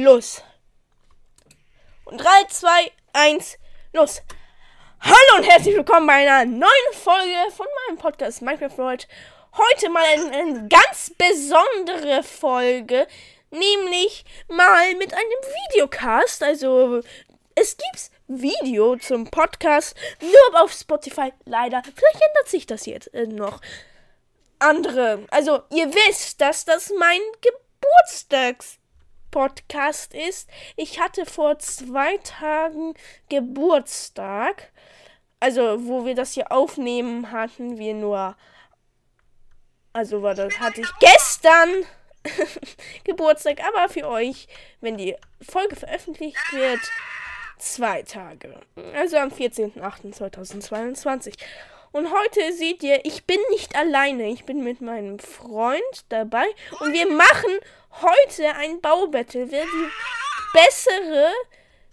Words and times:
los. 0.00 0.42
Und 2.06 2.18
3, 2.18 2.44
2, 2.48 2.92
1, 3.12 3.58
los. 3.92 4.22
Hallo 5.00 5.36
und 5.36 5.44
herzlich 5.44 5.76
willkommen 5.76 6.06
bei 6.06 6.26
einer 6.26 6.46
neuen 6.46 6.92
Folge 6.94 7.52
von 7.54 7.66
meinem 7.86 7.98
Podcast 7.98 8.40
Minecraft 8.40 8.78
World. 8.78 9.08
Heute 9.58 9.90
mal 9.90 10.02
eine, 10.02 10.36
eine 10.36 10.68
ganz 10.68 11.12
besondere 11.18 12.22
Folge, 12.22 13.06
nämlich 13.50 14.24
mal 14.48 14.94
mit 14.94 15.12
einem 15.12 15.22
Videocast. 15.68 16.42
Also 16.44 17.02
es 17.54 17.76
gibt 17.76 18.10
Video 18.26 18.96
zum 18.96 19.26
Podcast, 19.30 19.94
nur 20.22 20.62
auf 20.62 20.72
Spotify 20.72 21.30
leider. 21.44 21.82
Vielleicht 21.82 22.26
ändert 22.26 22.48
sich 22.48 22.64
das 22.64 22.86
jetzt 22.86 23.12
äh, 23.12 23.26
noch. 23.26 23.60
Andere, 24.60 25.26
also 25.30 25.62
ihr 25.70 25.92
wisst, 25.92 26.40
dass 26.40 26.64
das 26.64 26.90
mein 26.98 27.20
Geburtstags 27.42 28.79
Podcast 29.30 30.14
ist. 30.14 30.48
Ich 30.76 31.00
hatte 31.00 31.26
vor 31.26 31.58
zwei 31.58 32.16
Tagen 32.18 32.94
Geburtstag. 33.28 34.72
Also, 35.40 35.86
wo 35.86 36.04
wir 36.04 36.14
das 36.14 36.34
hier 36.34 36.52
aufnehmen, 36.52 37.30
hatten 37.30 37.78
wir 37.78 37.94
nur. 37.94 38.36
Also, 39.92 40.22
war 40.22 40.34
das 40.34 40.60
hatte 40.60 40.82
ich 40.82 40.90
gestern 41.00 41.84
Geburtstag, 43.04 43.60
aber 43.66 43.88
für 43.88 44.06
euch, 44.06 44.46
wenn 44.80 44.96
die 44.96 45.16
Folge 45.40 45.74
veröffentlicht 45.76 46.52
wird, 46.52 46.80
zwei 47.58 48.02
Tage. 48.02 48.60
Also 48.94 49.18
am 49.18 49.28
14.08.2022. 49.28 51.34
Und 51.92 52.12
heute 52.12 52.52
seht 52.52 52.82
ihr, 52.82 53.04
ich 53.04 53.24
bin 53.24 53.40
nicht 53.50 53.74
alleine. 53.74 54.30
Ich 54.30 54.44
bin 54.44 54.62
mit 54.62 54.80
meinem 54.80 55.18
Freund 55.18 56.04
dabei. 56.08 56.46
Und 56.78 56.92
wir 56.92 57.10
machen 57.10 57.58
heute 58.02 58.54
ein 58.54 58.80
Baubattle. 58.80 59.50
Wer 59.50 59.64
die 59.64 59.90
bessere 60.52 61.32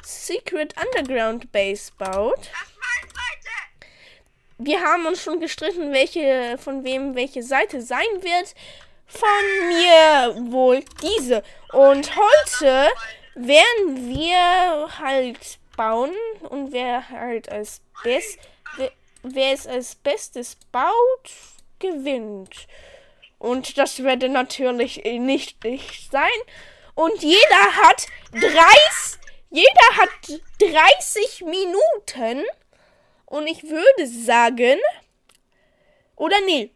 Secret 0.03 0.75
Underground 0.81 1.52
Base 1.52 1.91
baut. 1.97 2.49
Wir 4.59 4.81
haben 4.81 5.05
uns 5.05 5.22
schon 5.22 5.39
gestritten, 5.39 5.91
welche 5.91 6.57
von 6.57 6.83
wem 6.83 7.16
welche 7.16 7.44
Seite 7.44 7.81
sein 7.81 8.07
wird. 8.22 8.55
Von 9.05 9.67
mir 9.67 10.52
wohl 10.52 10.83
diese. 11.02 11.44
Und 11.72 12.11
heute 12.16 12.89
werden 13.35 14.09
wir 14.09 15.00
halt 15.00 15.59
bauen 15.75 16.11
und 16.50 16.72
wer 16.72 17.07
halt 17.09 17.50
als 17.50 17.81
best 18.03 18.39
wer 19.36 19.53
es 19.53 19.67
als 19.67 19.95
bestes 19.95 20.58
baut, 20.72 21.31
gewinnt. 21.80 22.67
Und 23.39 23.78
das 23.78 24.03
werde 24.03 24.30
natürlich 24.30 25.03
nicht 25.03 25.64
ich 25.64 26.09
sein. 26.11 26.30
Und 26.95 27.22
jeder 27.22 27.75
hat 27.84 28.08
30, 28.31 29.19
jeder 29.52 29.97
hat 29.97 30.42
30 30.59 31.42
Minuten. 31.45 32.44
Und 33.25 33.45
ich 33.47 33.64
würde 33.64 34.08
sagen, 34.08 34.80
oder 36.16 36.38
nee, 36.45 36.72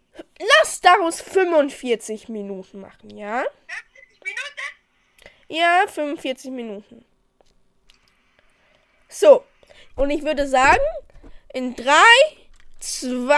lass 0.59 0.81
daraus 0.81 1.21
45 1.21 2.29
Minuten 2.29 2.81
machen, 2.81 3.17
ja? 3.17 3.43
50 3.67 4.23
Minuten? 4.23 4.61
Ja, 5.47 5.87
45 5.87 6.51
Minuten. 6.51 7.05
So, 9.09 9.43
und 9.95 10.09
ich 10.09 10.23
würde 10.23 10.47
sagen, 10.47 10.83
in 11.53 11.75
3, 11.75 11.93
2, 12.81 13.35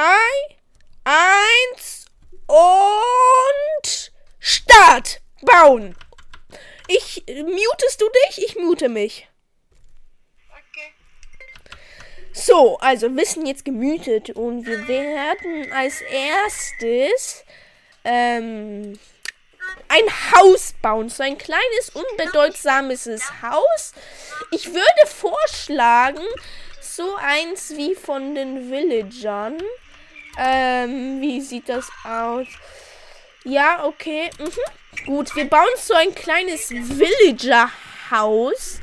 1 1.04 2.06
und 2.48 4.12
Start. 4.40 5.22
Bauen. 5.42 5.96
Ich 6.88 7.24
mutest 7.28 8.02
du 8.02 8.06
dich? 8.26 8.46
Ich 8.46 8.56
mute 8.56 8.88
mich. 8.88 9.28
Okay. 10.50 10.94
So, 12.32 12.78
also 12.78 13.14
wir 13.14 13.26
sind 13.26 13.46
jetzt 13.46 13.66
gemütet 13.66 14.30
und 14.30 14.66
wir 14.66 14.88
werden 14.88 15.72
als 15.74 16.00
erstes 16.02 17.44
ähm, 18.06 18.98
ein 19.90 20.32
Haus 20.32 20.74
bauen. 20.82 21.10
So 21.10 21.24
ein 21.24 21.38
kleines, 21.38 21.92
unbedeutsames 21.94 23.10
Haus. 23.42 23.94
Ich 24.52 24.68
würde 24.68 25.08
vorschlagen, 25.08 26.26
so 26.96 27.16
eins 27.16 27.76
wie 27.76 27.96
von 27.96 28.36
den 28.36 28.70
Villagern. 28.70 29.58
Ähm, 30.38 31.20
wie 31.22 31.42
sieht 31.42 31.68
das 31.70 31.90
aus? 32.04 32.46
Ja, 33.44 33.86
okay. 33.86 34.30
Mhm. 34.40 35.06
Gut, 35.06 35.36
wir 35.36 35.50
bauen 35.50 35.68
so 35.78 35.96
ein 35.96 36.14
kleines 36.14 36.70
Villager-Haus. 36.70 38.80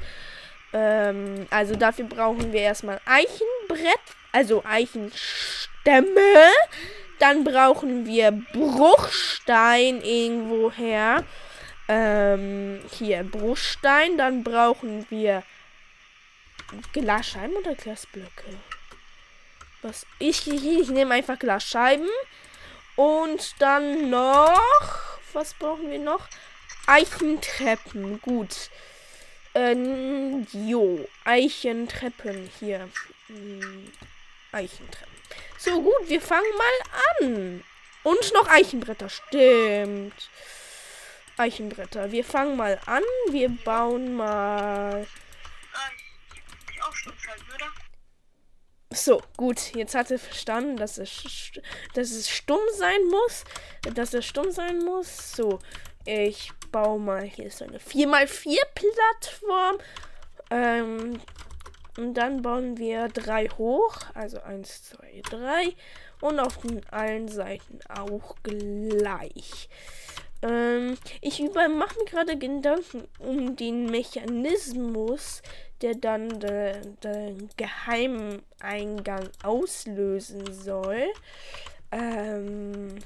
Ähm, 0.72 1.46
also 1.50 1.76
dafür 1.76 2.04
brauchen 2.04 2.52
wir 2.52 2.60
erstmal 2.60 3.00
Eichenbrett, 3.06 4.00
also 4.32 4.64
Eichenstämme. 4.64 6.50
Dann 7.18 7.44
brauchen 7.44 8.06
wir 8.06 8.32
Bruchstein 8.52 10.02
irgendwoher. 10.02 11.24
Ähm, 11.88 12.80
hier 12.90 13.24
Bruchstein. 13.24 14.18
Dann 14.18 14.42
brauchen 14.42 15.06
wir 15.10 15.42
Glasscheiben 16.92 17.56
oder 17.56 17.74
Glasblöcke? 17.74 18.56
Was? 19.82 20.06
Ich, 20.18 20.46
ich, 20.46 20.64
ich 20.64 20.88
nehme 20.88 21.14
einfach 21.14 21.38
Glasscheiben. 21.38 22.08
Und 22.96 23.54
dann 23.60 24.10
noch. 24.10 24.60
Was 25.32 25.54
brauchen 25.54 25.90
wir 25.90 25.98
noch? 25.98 26.28
Eichentreppen. 26.86 28.20
Gut. 28.20 28.70
Ähm, 29.54 30.46
jo. 30.52 31.08
Eichentreppen 31.24 32.50
hier. 32.58 32.88
Hm, 33.28 33.90
Eichentreppen. 34.52 35.14
So 35.58 35.80
gut, 35.82 36.08
wir 36.08 36.20
fangen 36.20 36.52
mal 36.58 37.26
an. 37.28 37.64
Und 38.02 38.32
noch 38.34 38.48
Eichenbretter. 38.48 39.08
Stimmt. 39.08 40.30
Eichenbretter. 41.36 42.12
Wir 42.12 42.24
fangen 42.24 42.56
mal 42.56 42.80
an. 42.86 43.02
Wir 43.30 43.48
bauen 43.48 44.14
mal 44.14 45.06
So, 48.92 49.22
gut. 49.36 49.74
Jetzt 49.74 49.94
hat 49.94 50.10
er 50.10 50.18
verstanden, 50.18 50.76
dass 50.76 50.98
es, 50.98 51.52
dass 51.94 52.10
es 52.10 52.28
stumm 52.28 52.60
sein 52.76 53.06
muss. 53.08 53.44
Dass 53.94 54.14
es 54.14 54.26
stumm 54.26 54.50
sein 54.50 54.78
muss. 54.84 55.32
So, 55.32 55.60
ich 56.04 56.50
baue 56.72 56.98
mal. 56.98 57.22
Hier 57.22 57.46
ist 57.46 57.62
eine 57.62 57.78
4x4 57.78 58.58
Plattform. 58.74 59.78
Ähm, 60.50 61.20
und 61.96 62.14
dann 62.14 62.42
bauen 62.42 62.78
wir 62.78 63.08
drei 63.08 63.48
hoch. 63.48 63.96
Also 64.14 64.40
1, 64.40 64.90
2, 64.90 65.22
3. 65.30 65.74
Und 66.20 66.40
auf 66.40 66.58
den 66.58 66.86
allen 66.90 67.28
Seiten 67.28 67.78
auch 67.88 68.34
gleich. 68.42 69.68
Ähm, 70.42 70.96
ich 71.20 71.40
mache 71.40 71.98
mir 71.98 72.04
gerade 72.06 72.38
Gedanken 72.38 73.06
um 73.18 73.56
den 73.56 73.86
Mechanismus, 73.86 75.42
der 75.82 75.94
dann 75.94 76.40
den, 76.40 76.98
den 77.00 77.50
geheimen 77.56 78.42
Eingang 78.60 79.28
auslösen 79.42 80.52
soll. 80.52 81.06
Ähm. 81.90 82.98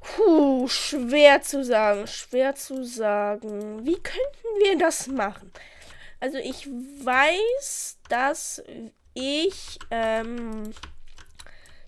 Puh, 0.00 0.68
schwer 0.68 1.42
zu 1.42 1.64
sagen, 1.64 2.06
schwer 2.06 2.54
zu 2.54 2.84
sagen. 2.84 3.84
Wie 3.84 3.96
könnten 3.96 4.48
wir 4.62 4.78
das 4.78 5.08
machen? 5.08 5.52
Also 6.20 6.38
ich 6.38 6.66
weiß, 6.66 7.98
dass 8.08 8.62
ich, 9.12 9.78
ähm, 9.90 10.72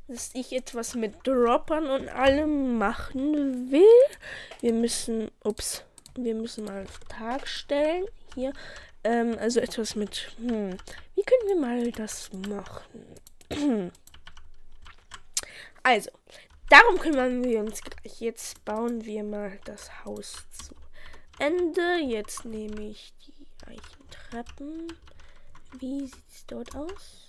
dass 0.08 0.34
ich 0.34 0.52
etwas 0.52 0.94
mit 0.94 1.26
Droppern 1.26 1.86
und 1.86 2.08
allem 2.08 2.76
machen 2.76 3.70
will. 3.70 3.82
Wir 4.60 4.72
müssen, 4.72 5.30
ups, 5.44 5.84
wir 6.24 6.34
müssen 6.34 6.64
mal 6.64 6.84
auf 6.84 7.00
Tag 7.08 7.46
stellen. 7.46 8.06
Hier. 8.34 8.52
Ähm, 9.04 9.36
also 9.38 9.60
etwas 9.60 9.94
mit. 9.94 10.32
Hm, 10.38 10.76
wie 11.14 11.22
können 11.22 11.48
wir 11.48 11.56
mal 11.60 11.90
das 11.92 12.32
machen? 12.32 13.06
also, 15.82 16.10
darum 16.68 16.98
kümmern 16.98 17.44
wir 17.44 17.60
uns 17.60 17.80
gleich. 17.82 18.20
Jetzt 18.20 18.64
bauen 18.64 19.04
wir 19.04 19.22
mal 19.22 19.58
das 19.64 20.04
Haus 20.04 20.46
zu 20.50 20.74
Ende. 21.38 21.98
Jetzt 22.04 22.44
nehme 22.44 22.82
ich 22.82 23.12
die 23.26 23.46
Eichentreppen. 23.66 24.92
Wie 25.78 26.06
sieht 26.06 26.28
es 26.28 26.46
dort 26.46 26.74
aus? 26.74 27.28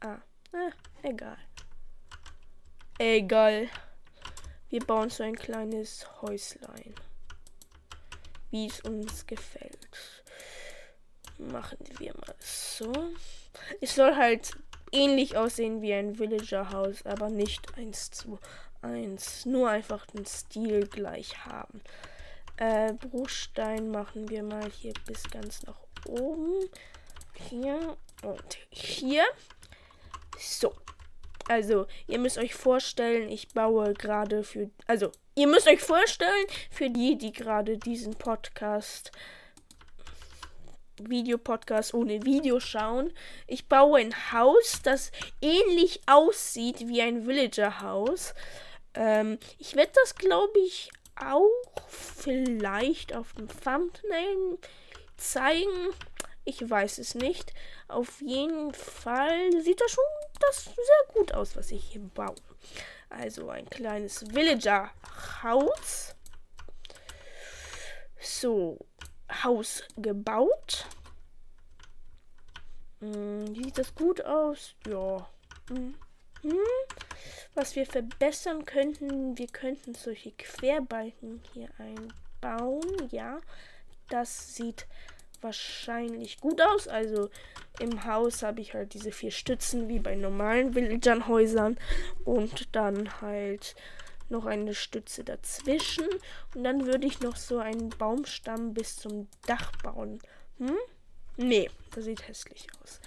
Ah, 0.00 0.18
ah 0.52 0.70
egal. 1.02 1.38
Egal. 2.98 3.68
Wir 4.76 4.84
bauen 4.84 5.08
so 5.08 5.22
ein 5.22 5.36
kleines 5.36 6.06
Häuslein. 6.20 6.94
Wie 8.50 8.66
es 8.66 8.80
uns 8.80 9.26
gefällt. 9.26 9.88
Machen 11.38 11.78
wir 11.96 12.12
mal 12.12 12.34
so. 12.40 12.92
Es 13.80 13.94
soll 13.94 14.16
halt 14.16 14.50
ähnlich 14.92 15.34
aussehen 15.34 15.80
wie 15.80 15.94
ein 15.94 16.18
Villager-Haus, 16.18 17.06
aber 17.06 17.30
nicht 17.30 17.74
eins 17.78 18.10
zu 18.10 18.38
1. 18.82 19.46
Nur 19.46 19.70
einfach 19.70 20.04
den 20.08 20.26
Stil 20.26 20.86
gleich 20.86 21.46
haben. 21.46 21.80
Äh, 22.58 22.92
Bruchstein 22.92 23.90
machen 23.90 24.28
wir 24.28 24.42
mal 24.42 24.70
hier 24.70 24.92
bis 25.06 25.22
ganz 25.30 25.62
nach 25.62 25.80
oben. 26.04 26.68
Hier 27.48 27.96
und 28.22 28.58
hier. 28.68 29.24
So. 30.38 30.74
Also, 31.48 31.86
ihr 32.06 32.18
müsst 32.18 32.38
euch 32.38 32.54
vorstellen, 32.54 33.30
ich 33.30 33.48
baue 33.48 33.94
gerade 33.94 34.42
für. 34.42 34.70
Also, 34.86 35.12
ihr 35.34 35.46
müsst 35.46 35.68
euch 35.68 35.80
vorstellen, 35.80 36.46
für 36.70 36.90
die, 36.90 37.16
die 37.16 37.32
gerade 37.32 37.78
diesen 37.78 38.14
Podcast. 38.14 39.12
Videopodcast 40.98 41.94
ohne 41.94 42.24
Video 42.24 42.58
schauen. 42.58 43.12
Ich 43.46 43.68
baue 43.68 44.00
ein 44.00 44.32
Haus, 44.32 44.80
das 44.82 45.12
ähnlich 45.42 46.00
aussieht 46.06 46.88
wie 46.88 47.02
ein 47.02 47.26
Villager-Haus. 47.26 48.34
Ähm, 48.94 49.38
ich 49.58 49.76
werde 49.76 49.92
das, 49.94 50.14
glaube 50.14 50.58
ich, 50.66 50.90
auch 51.16 51.50
vielleicht 51.88 53.14
auf 53.14 53.34
dem 53.34 53.48
Thumbnail 53.48 54.58
zeigen. 55.16 55.92
Ich 56.48 56.70
weiß 56.70 56.98
es 56.98 57.16
nicht. 57.16 57.52
Auf 57.88 58.20
jeden 58.20 58.72
Fall 58.72 59.60
sieht 59.60 59.80
das 59.80 59.90
schon 59.90 60.04
das 60.40 60.64
sehr 60.64 61.12
gut 61.12 61.32
aus, 61.32 61.56
was 61.56 61.72
ich 61.72 61.84
hier 61.84 62.02
baue. 62.14 62.36
Also 63.10 63.50
ein 63.50 63.68
kleines 63.68 64.24
Villager-Haus. 64.32 66.14
So, 68.20 68.78
Haus 69.42 69.82
gebaut. 69.96 70.86
Hm, 73.00 73.52
sieht 73.52 73.78
das 73.78 73.92
gut 73.94 74.24
aus? 74.24 74.76
Ja. 74.86 75.28
Hm. 75.68 75.96
Hm. 76.42 76.58
Was 77.54 77.74
wir 77.74 77.86
verbessern 77.86 78.64
könnten, 78.64 79.36
wir 79.36 79.48
könnten 79.48 79.94
solche 79.94 80.30
Querbalken 80.30 81.42
hier 81.52 81.70
einbauen. 81.78 83.08
Ja, 83.10 83.40
das 84.10 84.54
sieht 84.54 84.86
wahrscheinlich 85.46 86.40
gut 86.40 86.60
aus. 86.60 86.88
Also 86.88 87.30
im 87.80 88.04
Haus 88.04 88.42
habe 88.42 88.60
ich 88.60 88.74
halt 88.74 88.94
diese 88.94 89.12
vier 89.12 89.30
Stützen 89.30 89.88
wie 89.88 89.98
bei 89.98 90.14
normalen 90.14 90.74
Villagern-Häusern 90.74 91.78
und 92.24 92.74
dann 92.74 93.20
halt 93.20 93.74
noch 94.28 94.44
eine 94.46 94.74
Stütze 94.74 95.24
dazwischen. 95.24 96.06
Und 96.54 96.64
dann 96.64 96.84
würde 96.86 97.06
ich 97.06 97.20
noch 97.20 97.36
so 97.36 97.58
einen 97.58 97.90
Baumstamm 97.90 98.74
bis 98.74 98.96
zum 98.96 99.28
Dach 99.46 99.72
bauen. 99.82 100.20
Hm? 100.58 100.76
Nee, 101.36 101.70
das 101.94 102.04
sieht 102.04 102.26
hässlich 102.26 102.66
aus. 102.82 103.00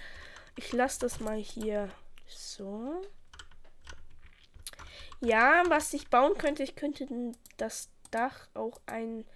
Ich 0.56 0.72
lasse 0.72 1.00
das 1.00 1.20
mal 1.20 1.38
hier 1.38 1.90
so. 2.26 3.02
Ja, 5.20 5.64
was 5.68 5.92
ich 5.92 6.08
bauen 6.08 6.38
könnte, 6.38 6.62
ich 6.62 6.74
könnte 6.74 7.06
das 7.58 7.90
Dach 8.10 8.48
auch 8.54 8.80
ein, 8.86 9.26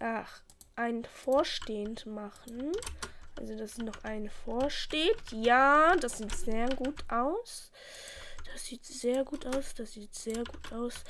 ach, 0.00 0.42
ein 0.76 1.04
vorstehend 1.04 2.06
machen. 2.06 2.72
Also, 3.38 3.56
dass 3.56 3.78
noch 3.78 4.04
ein 4.04 4.28
vorsteht. 4.28 5.16
Ja, 5.32 5.96
das 5.96 6.18
sieht 6.18 6.34
sehr 6.34 6.68
gut 6.68 7.04
aus. 7.08 7.70
Das 8.52 8.64
sieht 8.64 8.84
sehr 8.84 9.24
gut 9.24 9.46
aus. 9.46 9.74
Das 9.74 9.92
sieht 9.92 10.14
sehr 10.14 10.44
gut 10.44 10.72
aus. 10.72 11.04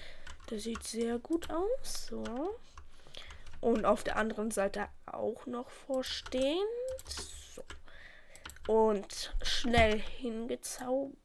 Das 0.48 0.62
sieht 0.62 0.82
sehr 0.84 1.18
gut 1.18 1.50
aus. 1.50 2.06
So. 2.06 2.58
Und 3.60 3.84
auf 3.84 4.04
der 4.04 4.16
anderen 4.16 4.50
Seite 4.50 4.88
auch 5.06 5.46
noch 5.46 5.68
vorstehend. 5.70 6.58
So. 7.54 7.62
Und 8.66 9.34
schnell 9.42 9.98
hingezaubert. 9.98 11.18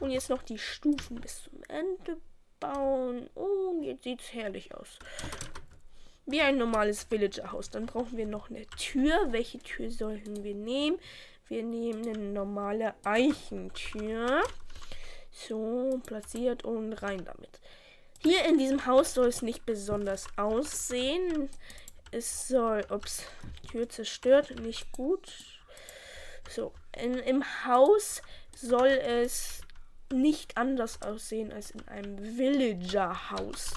Und 0.00 0.10
jetzt 0.10 0.30
noch 0.30 0.42
die 0.42 0.58
Stufen 0.58 1.20
bis 1.20 1.44
zum 1.44 1.62
Ende 1.68 2.18
bauen. 2.58 3.28
Und 3.28 3.84
jetzt 3.84 4.02
sieht 4.04 4.20
es 4.20 4.32
herrlich 4.32 4.74
aus. 4.74 4.98
Wie 6.26 6.40
ein 6.40 6.56
normales 6.56 7.10
Villager-Haus. 7.10 7.70
Dann 7.70 7.86
brauchen 7.86 8.16
wir 8.16 8.26
noch 8.26 8.50
eine 8.50 8.66
Tür. 8.78 9.32
Welche 9.32 9.58
Tür 9.58 9.90
sollten 9.90 10.42
wir 10.42 10.54
nehmen? 10.54 10.98
Wir 11.48 11.62
nehmen 11.62 12.08
eine 12.08 12.18
normale 12.18 12.94
Eichentür. 13.04 14.42
So, 15.30 16.00
platziert 16.06 16.64
und 16.64 16.94
rein 16.94 17.24
damit. 17.24 17.60
Hier 18.22 18.44
in 18.46 18.56
diesem 18.56 18.86
Haus 18.86 19.12
soll 19.12 19.28
es 19.28 19.42
nicht 19.42 19.66
besonders 19.66 20.26
aussehen. 20.36 21.50
Es 22.10 22.48
soll, 22.48 22.86
ups, 22.88 23.24
Tür 23.70 23.88
zerstört, 23.88 24.58
nicht 24.60 24.92
gut. 24.92 25.30
So, 26.48 26.72
in, 26.96 27.14
im 27.14 27.44
Haus 27.66 28.22
soll 28.56 28.88
es 28.88 29.60
nicht 30.12 30.56
anders 30.56 31.02
aussehen 31.02 31.52
als 31.52 31.72
in 31.72 31.86
einem 31.88 32.18
Villager-Haus. 32.38 33.74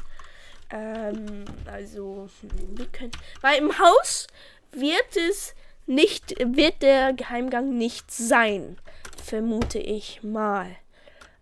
Ähm, 0.69 1.45
also, 1.65 2.29
wir 2.41 2.87
können. 2.87 3.11
Weil 3.41 3.59
im 3.59 3.77
Haus 3.79 4.27
wird 4.71 5.15
es 5.15 5.55
nicht, 5.85 6.35
wird 6.39 6.81
der 6.81 7.13
Geheimgang 7.13 7.77
nicht 7.77 8.11
sein. 8.11 8.77
Vermute 9.23 9.79
ich 9.79 10.21
mal. 10.23 10.75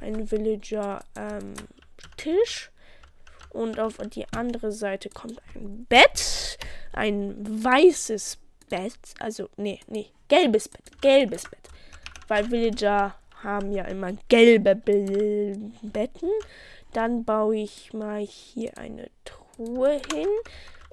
Ein 0.01 0.31
Villager 0.31 1.05
ähm, 1.17 1.55
Tisch. 2.17 2.71
Und 3.51 3.79
auf 3.79 3.99
die 3.99 4.27
andere 4.33 4.73
Seite 4.73 5.11
kommt 5.11 5.41
ein 5.55 5.85
Bett. 5.85 6.59
Ein 6.93 7.37
weißes 7.65 8.39
Bett. 8.71 8.95
Also, 9.19 9.51
nee, 9.57 9.81
nee, 9.89 10.11
gelbes 10.29 10.69
Bett. 10.69 11.03
Gelbes 11.03 11.45
Bett. 11.45 11.69
Weil 12.29 12.51
Villager 12.51 13.15
haben 13.43 13.73
ja 13.73 13.85
immer 13.85 14.13
gelbe 14.29 14.75
Betten. 14.75 16.31
Dann 16.93 17.25
baue 17.25 17.57
ich 17.57 17.93
mal 17.93 18.21
hier 18.21 18.77
eine 18.79 19.09
Truhe 19.25 20.01
hin. 20.13 20.29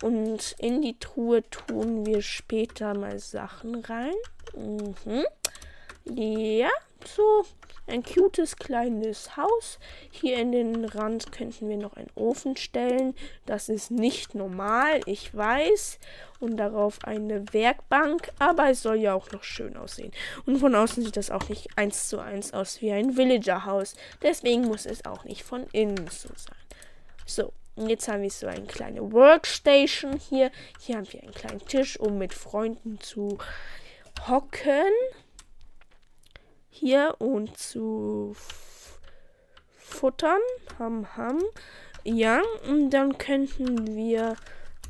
Und 0.02 0.56
in 0.60 0.82
die 0.82 0.98
Truhe 0.98 1.44
tun 1.50 2.06
wir 2.06 2.22
später 2.22 2.94
mal 2.94 3.20
Sachen 3.20 3.76
rein. 3.76 4.16
Mhm. 4.56 5.26
Ja, 6.06 6.70
so 7.06 7.46
ein 7.90 8.04
cutes 8.04 8.56
kleines 8.56 9.36
Haus. 9.36 9.80
Hier 10.12 10.38
in 10.38 10.52
den 10.52 10.86
Rand 10.86 11.32
könnten 11.32 11.70
wir 11.70 11.78
noch 11.78 11.96
einen 11.96 12.12
Ofen 12.16 12.56
stellen. 12.56 13.16
Das 13.46 13.70
ist 13.70 13.92
nicht 13.92 14.36
normal, 14.36 15.02
ich 15.06 15.36
weiß. 15.36 16.00
Und 16.40 16.58
darauf 16.58 17.00
eine 17.04 17.52
Werkbank. 17.54 18.32
Aber 18.40 18.70
es 18.70 18.82
soll 18.82 18.98
ja 18.98 19.14
auch 19.14 19.32
noch 19.32 19.44
schön 19.44 19.76
aussehen. 19.76 20.12
Und 20.46 20.58
von 20.60 20.76
außen 20.76 21.04
sieht 21.04 21.18
das 21.18 21.32
auch 21.32 21.50
nicht 21.50 21.68
eins 21.78 22.08
zu 22.10 22.20
eins 22.20 22.54
aus 22.54 22.82
wie 22.82 22.92
ein 22.92 23.18
Villager-Haus. 23.18 23.96
Deswegen 24.22 24.64
muss 24.64 24.86
es 24.86 25.06
auch 25.06 25.24
nicht 25.26 25.44
von 25.44 25.68
innen 25.74 26.08
so 26.10 26.30
sein. 26.36 26.56
So, 27.26 27.54
und 27.76 27.90
jetzt 27.90 28.08
haben 28.08 28.22
wir 28.22 28.30
so 28.30 28.48
eine 28.48 28.66
kleine 28.66 29.12
Workstation 29.12 30.18
hier. 30.18 30.52
Hier 30.80 30.98
haben 30.98 31.12
wir 31.12 31.24
einen 31.24 31.34
kleinen 31.34 31.66
Tisch, 31.66 32.00
um 32.00 32.18
mit 32.18 32.34
Freunden 32.34 33.00
zu 33.00 33.38
hocken 34.28 34.92
hier 36.80 37.16
und 37.20 37.58
zu 37.58 38.36
futtern. 39.78 40.40
Ham, 40.78 41.16
ham. 41.18 41.42
Ja, 42.04 42.42
und 42.68 42.92
dann 42.92 43.18
könnten 43.18 43.96
wir 43.96 44.36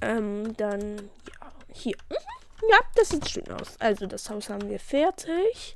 ähm, 0.01 0.55
dann 0.57 0.97
ja, 0.97 1.51
hier. 1.73 1.97
Mhm. 2.09 2.15
Ja, 2.69 2.77
das 2.95 3.09
sieht 3.09 3.29
schön 3.29 3.49
aus. 3.51 3.75
Also 3.79 4.05
das 4.05 4.29
Haus 4.29 4.49
haben 4.49 4.69
wir 4.69 4.79
fertig. 4.79 5.75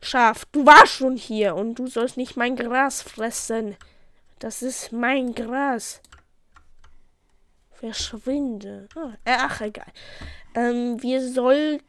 Schaf, 0.00 0.44
du 0.52 0.64
warst 0.64 0.92
schon 0.92 1.16
hier 1.16 1.54
und 1.54 1.74
du 1.76 1.86
sollst 1.86 2.16
nicht 2.16 2.36
mein 2.36 2.56
Gras 2.56 3.02
fressen. 3.02 3.76
Das 4.38 4.62
ist 4.62 4.92
mein 4.92 5.34
Gras. 5.34 6.00
Verschwinde. 7.72 8.88
Ah, 8.94 9.14
ach, 9.24 9.60
egal. 9.60 9.92
Ähm, 10.54 11.02
wir 11.02 11.26
sollten 11.26 11.84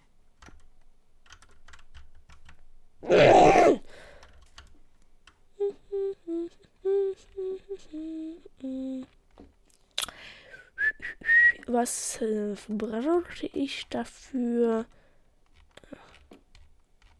was 11.67 12.21
äh, 12.21 12.55
brauche 12.67 13.47
ich 13.53 13.87
dafür? 13.89 14.85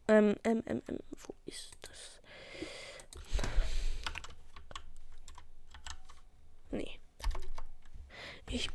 Ähm, 0.07 0.35
ähm, 0.43 0.63
ähm, 0.67 0.81
ähm, 0.87 0.99
wo 1.11 1.33
ist 1.45 1.71
das? 1.81 2.21
Nee. 6.71 6.99
Ich. 8.49 8.69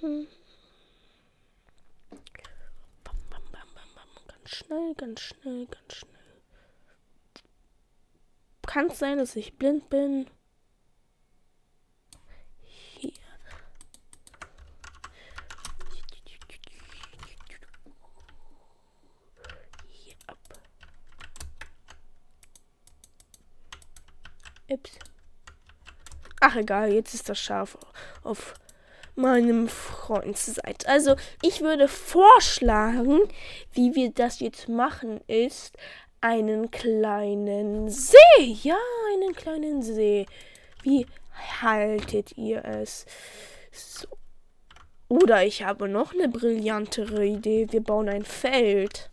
Hm. 0.00 0.26
Ganz 4.42 4.56
schnell, 4.56 4.94
ganz 4.96 5.20
schnell, 5.20 5.66
ganz 5.66 5.94
schnell. 5.94 6.42
Kann 8.66 8.86
es 8.86 8.98
sein, 8.98 9.18
dass 9.18 9.36
ich 9.36 9.56
blind 9.56 9.88
bin? 9.88 10.26
Ach 26.44 26.56
egal, 26.56 26.92
jetzt 26.92 27.14
ist 27.14 27.28
das 27.28 27.38
Schaf 27.38 27.78
auf 28.24 28.54
meinem 29.22 29.68
Freundsseite. 29.68 30.86
Also 30.88 31.16
ich 31.40 31.62
würde 31.62 31.88
vorschlagen, 31.88 33.20
wie 33.72 33.94
wir 33.94 34.10
das 34.10 34.40
jetzt 34.40 34.68
machen, 34.68 35.20
ist 35.26 35.76
einen 36.20 36.70
kleinen 36.70 37.88
See. 37.88 38.16
Ja, 38.62 38.76
einen 39.14 39.34
kleinen 39.34 39.82
See. 39.82 40.26
Wie 40.82 41.06
haltet 41.62 42.36
ihr 42.36 42.64
es? 42.64 43.06
So. 43.70 44.06
Oder 45.08 45.44
ich 45.44 45.62
habe 45.62 45.88
noch 45.88 46.14
eine 46.14 46.28
brillantere 46.28 47.26
Idee. 47.26 47.66
Wir 47.70 47.82
bauen 47.82 48.08
ein 48.08 48.24
Feld. 48.24 49.10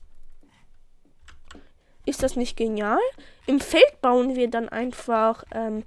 Ist 2.06 2.24
das 2.24 2.36
nicht 2.36 2.56
genial? 2.56 3.00
Im 3.48 3.60
Feld 3.60 4.01
bauen 4.01 4.36
wir 4.36 4.50
dann 4.50 4.70
einfach 4.70 5.44
ähm, 5.51 5.84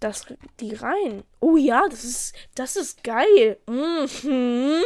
das, 0.00 0.26
die 0.60 0.74
rein. 0.74 1.24
Oh 1.40 1.56
ja, 1.56 1.88
das 1.88 2.04
ist, 2.04 2.34
das 2.54 2.76
ist 2.76 3.02
geil. 3.02 3.58
Mhm. 3.66 4.82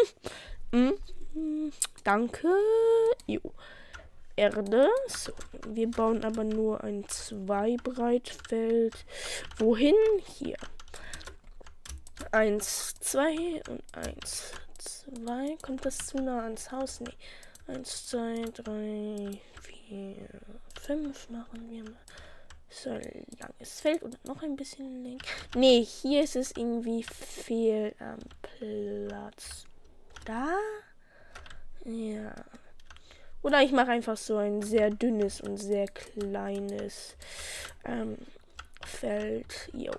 Mhm. 0.72 1.72
Danke. 2.04 2.48
Jo. 3.26 3.40
Erde. 4.36 4.88
So, 5.08 5.32
wir 5.68 5.90
bauen 5.90 6.24
aber 6.24 6.44
nur 6.44 6.82
ein 6.82 7.06
Zweibreitfeld. 7.08 8.94
Wohin? 9.58 9.94
Hier. 10.38 10.56
Eins, 12.32 12.94
zwei 13.00 13.60
und 13.68 13.82
eins, 13.92 14.52
zwei. 14.78 15.56
Kommt 15.62 15.84
das 15.84 15.98
zu 15.98 16.18
nah 16.18 16.44
ans 16.44 16.70
Haus? 16.70 17.00
Nee. 17.00 17.16
Eins, 17.66 18.06
zwei, 18.06 18.44
drei, 18.54 19.40
vier, 19.62 20.28
fünf 20.80 21.28
machen 21.30 21.68
wir 21.70 21.84
mal. 21.84 21.98
So 22.72 22.90
ein 22.90 23.26
langes 23.40 23.80
Feld 23.80 24.02
und 24.02 24.24
noch 24.24 24.42
ein 24.42 24.54
bisschen 24.54 25.02
länger. 25.02 25.18
Nee, 25.56 25.84
hier 25.84 26.22
ist 26.22 26.36
es 26.36 26.52
irgendwie 26.52 27.02
fehl 27.02 27.94
am 27.98 28.20
Platz. 28.42 29.64
Da? 30.24 30.56
Ja. 31.84 32.32
Oder 33.42 33.62
ich 33.62 33.72
mache 33.72 33.90
einfach 33.90 34.16
so 34.16 34.36
ein 34.36 34.62
sehr 34.62 34.90
dünnes 34.90 35.40
und 35.40 35.56
sehr 35.56 35.86
kleines 35.86 37.16
ähm, 37.84 38.18
Feld. 38.84 39.68
Jo. 39.72 39.92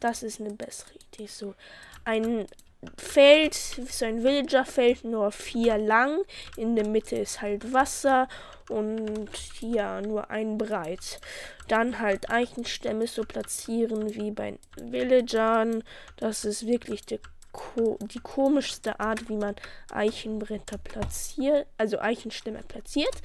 Das 0.00 0.22
ist 0.22 0.40
eine 0.40 0.54
bessere 0.54 0.94
Idee. 0.94 1.26
So 1.26 1.54
ein 2.04 2.46
Feld, 2.96 3.54
so 3.54 4.04
ein 4.04 4.22
Villager-Feld, 4.22 5.04
nur 5.04 5.32
vier 5.32 5.78
lang. 5.78 6.22
In 6.56 6.76
der 6.76 6.86
Mitte 6.86 7.16
ist 7.16 7.42
halt 7.42 7.72
Wasser 7.72 8.28
und 8.68 9.28
ja, 9.60 10.00
nur 10.00 10.30
ein 10.30 10.58
breit. 10.58 11.20
Dann 11.66 11.98
halt 11.98 12.30
Eichenstämme 12.30 13.08
so 13.08 13.22
platzieren 13.22 14.14
wie 14.14 14.30
bei 14.30 14.58
Villagern. 14.76 15.82
Das 16.16 16.44
ist 16.44 16.68
wirklich 16.68 17.04
die, 17.04 17.18
ko 17.50 17.98
die 18.00 18.20
komischste 18.20 19.00
Art, 19.00 19.28
wie 19.28 19.36
man 19.36 19.56
Eichenbretter 19.90 20.78
platziert, 20.78 21.66
also 21.78 21.98
Eichenstämme 21.98 22.62
platziert. 22.68 23.22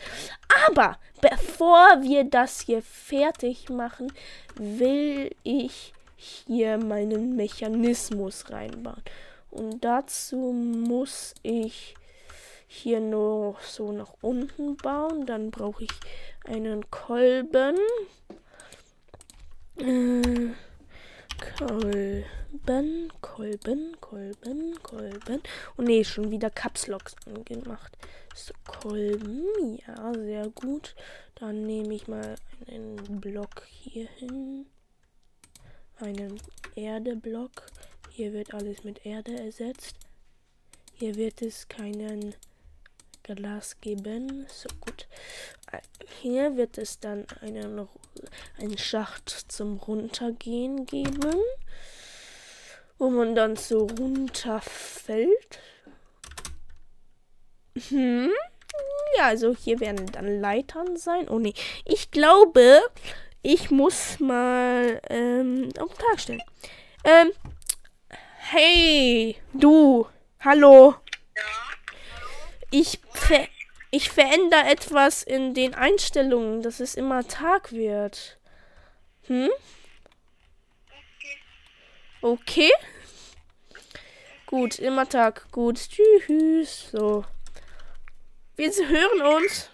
Aber 0.67 0.98
bevor 1.22 2.01
wir 2.01 2.24
das 2.24 2.62
hier 2.62 2.81
fertig 2.81 3.69
machen, 3.69 4.12
will 4.55 5.29
ich 5.43 5.93
hier 6.15 6.79
meinen 6.79 7.36
Mechanismus 7.36 8.50
reinbauen. 8.50 9.03
Und 9.53 9.86
dazu 9.86 10.36
muss 10.38 11.36
ich 11.43 11.93
hier 12.67 13.00
noch 13.00 13.60
so 13.62 13.91
nach 13.91 14.13
unten 14.22 14.77
bauen. 14.77 15.27
Dann 15.27 15.51
brauche 15.51 15.83
ich 15.83 15.91
einen 16.45 16.89
Kolben. 16.89 17.77
Äh, 19.77 20.50
Kolben, 21.60 23.13
Kolben, 23.22 24.01
Kolben, 24.01 24.81
Kolben. 24.81 25.41
Und 25.77 25.86
nee, 25.86 26.03
schon 26.03 26.31
wieder 26.31 26.50
Caps 26.50 26.88
Locks 26.88 27.15
angemacht. 27.27 27.95
So, 28.33 28.53
Kolben, 28.65 29.45
ja, 29.86 30.13
sehr 30.15 30.50
gut. 30.50 30.95
Dann 31.36 31.67
nehme 31.67 31.93
ich 31.93 32.07
mal 32.07 32.36
einen 32.67 33.22
Block 33.22 33.67
hier 33.69 34.07
hin. 34.17 34.65
Einen 36.00 36.41
Erdeblock. 36.75 37.67
Hier 38.15 38.32
wird 38.32 38.53
alles 38.53 38.84
mit 38.84 39.08
Erde 39.08 39.36
ersetzt. 39.36 39.96
Hier 40.93 41.15
wird 41.15 41.41
es 41.41 41.67
keinen 41.67 42.36
Glas 43.24 43.82
geben. 43.82 44.46
So 44.50 44.70
gut. 44.82 45.08
Hier 46.22 46.55
wird 46.55 46.77
es 46.77 47.00
dann 47.00 47.25
einen, 47.41 47.89
einen 48.60 48.77
Schacht 48.77 49.29
zum 49.48 49.77
Runtergehen 49.77 50.86
geben. 50.86 51.41
Wo 53.00 53.10
man 53.10 53.34
dann 53.34 53.55
so 53.55 53.88
runterfällt. 53.88 55.60
Hm. 57.89 58.29
Ja, 59.17 59.25
also 59.25 59.55
hier 59.55 59.79
werden 59.79 60.05
dann 60.12 60.39
Leitern 60.39 60.98
sein. 60.98 61.27
Oh 61.29 61.39
nee. 61.39 61.55
Ich 61.84 62.12
glaube, 62.12 62.79
ich 63.41 63.72
muss 63.72 64.20
mal 64.20 65.01
ähm, 65.10 65.70
auf 65.79 65.96
den 65.96 65.98
Tag 65.98 66.20
stellen. 66.20 66.43
Ähm, 67.03 67.32
Hey, 68.46 69.38
du. 69.54 70.06
Hallo. 70.42 70.96
Ja. 71.36 71.44
Ich, 72.72 73.00
ver 73.14 73.48
ich 73.90 74.10
verändere 74.10 74.66
etwas 74.68 75.24
in 75.24 75.54
den 75.54 75.74
Einstellungen, 75.74 76.62
dass 76.62 76.82
es 76.82 76.96
immer 76.96 77.26
Tag 77.26 77.72
wird. 77.72 78.38
Hm? 79.28 79.50
Okay. 82.22 82.70
Gut, 84.46 84.78
immer 84.78 85.08
Tag. 85.08 85.50
Gut. 85.52 85.80
Tschüss. 85.80 86.90
So. 86.92 87.24
Wir 88.58 88.70
hören 88.72 89.38
uns. 89.38 89.70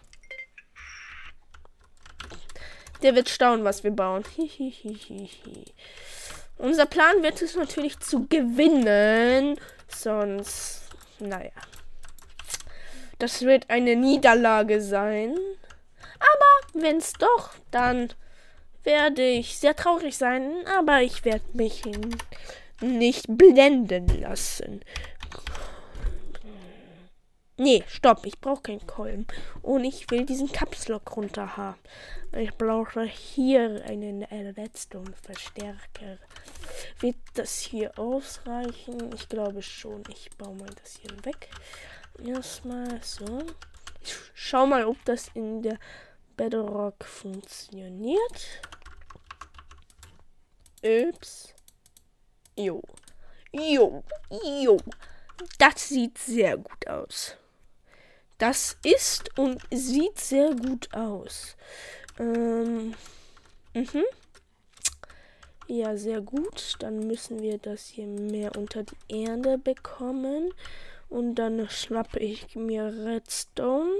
Der 3.01 3.15
wird 3.15 3.29
staunen, 3.29 3.65
was 3.65 3.83
wir 3.83 3.91
bauen. 3.91 4.23
Hihihihi. 4.35 5.29
Unser 6.59 6.85
Plan 6.85 7.23
wird 7.23 7.41
es 7.41 7.55
natürlich 7.55 7.99
zu 7.99 8.27
gewinnen. 8.27 9.57
Sonst, 9.87 10.81
naja. 11.19 11.51
Das 13.17 13.41
wird 13.43 13.69
eine 13.69 13.95
Niederlage 13.95 14.81
sein. 14.81 15.37
Aber 16.19 16.83
wenn 16.83 16.97
es 16.97 17.13
doch, 17.13 17.51
dann 17.71 18.09
werde 18.83 19.25
ich 19.25 19.57
sehr 19.57 19.73
traurig 19.73 20.17
sein. 20.17 20.51
Aber 20.77 21.01
ich 21.01 21.23
werde 21.23 21.45
mich 21.53 21.83
nicht 22.81 23.25
blenden 23.29 24.07
lassen. 24.19 24.81
Nee, 27.55 27.83
stopp, 27.87 28.25
ich 28.25 28.39
brauche 28.39 28.63
keinen 28.63 28.85
Kolben. 28.85 29.27
Und 29.61 29.85
ich 29.85 30.11
will 30.11 30.25
diesen 30.25 30.51
Capslock 30.51 31.15
runter 31.15 31.55
haben. 31.55 31.79
Ich 32.31 32.55
brauche 32.55 33.03
hier 33.05 33.83
einen 33.85 34.23
Redstone-Verstärker. 34.23 36.19
Wird 36.99 37.15
das 37.33 37.59
hier 37.59 37.97
ausreichen? 37.97 39.11
Ich 39.15 39.27
glaube 39.27 39.63
schon. 39.63 40.03
Ich 40.09 40.29
baue 40.37 40.55
mal 40.55 40.69
das 40.81 40.97
hier 40.97 41.25
weg. 41.25 41.49
Erstmal 42.23 43.01
so. 43.01 43.41
ich 44.01 44.15
schau 44.35 44.67
mal, 44.67 44.85
ob 44.85 45.03
das 45.05 45.29
in 45.33 45.63
der 45.63 45.79
Bedrock 46.37 47.03
funktioniert. 47.03 48.61
Ups. 50.83 51.55
Jo. 52.55 52.83
Jo. 53.51 54.03
Jo. 54.29 54.77
Das 55.57 55.89
sieht 55.89 56.17
sehr 56.19 56.57
gut 56.57 56.87
aus. 56.87 57.35
Das 58.37 58.77
ist 58.83 59.37
und 59.37 59.61
sieht 59.71 60.19
sehr 60.19 60.53
gut 60.55 60.93
aus. 60.93 61.57
Ähm. 62.19 62.93
Mhm. 63.73 64.03
Ja, 65.67 65.95
sehr 65.97 66.21
gut. 66.21 66.75
Dann 66.79 67.07
müssen 67.07 67.41
wir 67.41 67.57
das 67.57 67.87
hier 67.87 68.07
mehr 68.07 68.55
unter 68.57 68.83
die 68.83 69.23
Erde 69.23 69.57
bekommen. 69.57 70.53
Und 71.09 71.35
dann 71.35 71.69
schnappe 71.69 72.19
ich 72.19 72.55
mir 72.55 72.85
Redstone. 72.85 73.91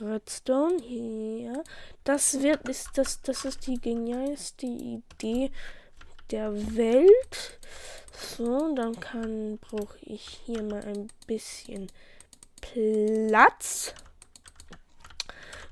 Redstone 0.00 0.78
hier. 0.82 1.62
Das 2.04 2.40
wird 2.40 2.68
ist 2.68 2.90
das 2.94 3.20
das 3.22 3.44
ist 3.44 3.66
die 3.66 3.80
genialste 3.80 4.66
Idee 4.66 5.50
der 6.30 6.52
Welt. 6.76 7.58
So, 8.12 8.74
dann 8.74 8.98
kann 8.98 9.58
brauche 9.58 9.98
ich 10.02 10.40
hier 10.44 10.62
mal 10.62 10.82
ein 10.84 11.08
bisschen 11.26 11.90
Platz. 12.60 13.94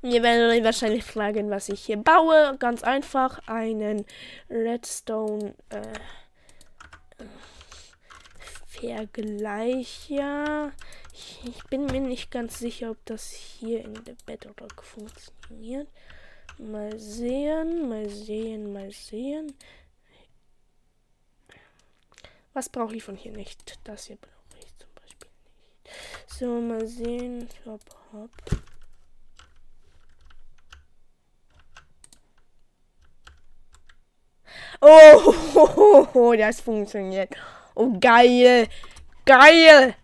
Ihr 0.03 0.23
werdet 0.23 0.57
euch 0.57 0.65
wahrscheinlich 0.65 1.05
fragen, 1.05 1.51
was 1.51 1.69
ich 1.69 1.85
hier 1.85 1.97
baue. 1.97 2.57
Ganz 2.59 2.85
einfach 2.85 3.41
einen 3.49 4.07
Redstone 4.49 5.55
äh, 5.71 5.83
Vergleicher. 8.67 10.71
Ich, 11.13 11.41
ich 11.45 11.65
bin 11.65 11.87
mir 11.87 12.01
nicht 12.01 12.31
ganz 12.31 12.61
sicher, 12.61 12.93
ob 12.93 13.05
das 13.07 13.31
hier 13.31 13.85
in 13.85 13.95
der 14.05 14.15
Bedrock 14.25 14.85
funktioniert. 14.85 15.89
Mal 16.59 16.97
sehen, 16.99 17.89
mal 17.89 18.09
sehen, 18.09 18.73
mal 18.73 18.93
sehen. 18.93 19.53
Was 22.53 22.69
brauche 22.69 22.95
ich 22.95 23.03
von 23.03 23.17
hier 23.17 23.33
nicht? 23.33 23.81
Das 23.83 24.07
hier 24.07 24.17
brauche 24.17 24.61
ich 24.61 24.77
zum 24.77 24.91
Beispiel 24.95 25.31
nicht. 25.85 26.31
So, 26.31 26.61
mal 26.61 26.87
sehen. 26.87 27.49
Hopp, 27.67 27.83
hopp. 28.13 28.31
Oh, 34.81 36.35
das 36.39 36.61
funktioniert. 36.61 37.35
Oh, 37.75 37.93
geil. 37.99 38.69
Geil. 39.25 39.95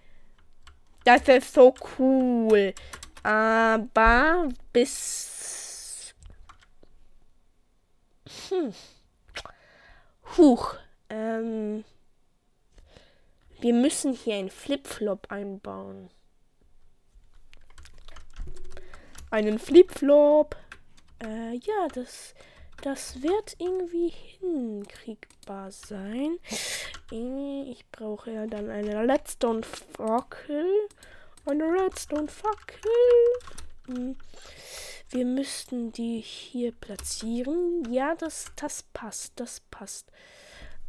Das 1.05 1.29
ist 1.29 1.55
so 1.55 1.75
cool. 1.99 2.75
Aber 3.23 4.49
bis. 4.73 6.15
Hm. 8.49 8.75
Huch. 10.37 10.75
Ähm. 11.09 11.85
Wir 13.61 13.73
müssen 13.73 14.13
hier 14.13 14.35
einen 14.35 14.51
Flipflop 14.51 15.31
einbauen. 15.31 16.11
Einen 19.31 19.59
Flipflop. 19.59 20.55
Äh, 21.25 21.55
ja, 21.55 21.89
das, 21.95 22.35
das 22.83 23.23
wird 23.23 23.57
irgendwie 23.59 24.13
hinkriegbar 24.41 25.71
sein. 25.71 26.39
Ich 27.11 27.85
brauche 27.93 28.31
ja 28.31 28.47
dann 28.47 28.71
eine 28.71 29.09
Redstone-Fackel. 29.09 30.67
Eine 31.47 31.65
Redstone-Fackel. 31.65 32.91
Hm. 33.87 34.17
Wir 35.11 35.25
müssten 35.25 35.93
die 35.93 36.21
hier 36.21 36.73
platzieren. 36.73 37.91
Ja, 37.91 38.15
das, 38.15 38.47
das 38.57 38.83
passt. 38.93 39.39
Das 39.39 39.61
passt. 39.71 40.11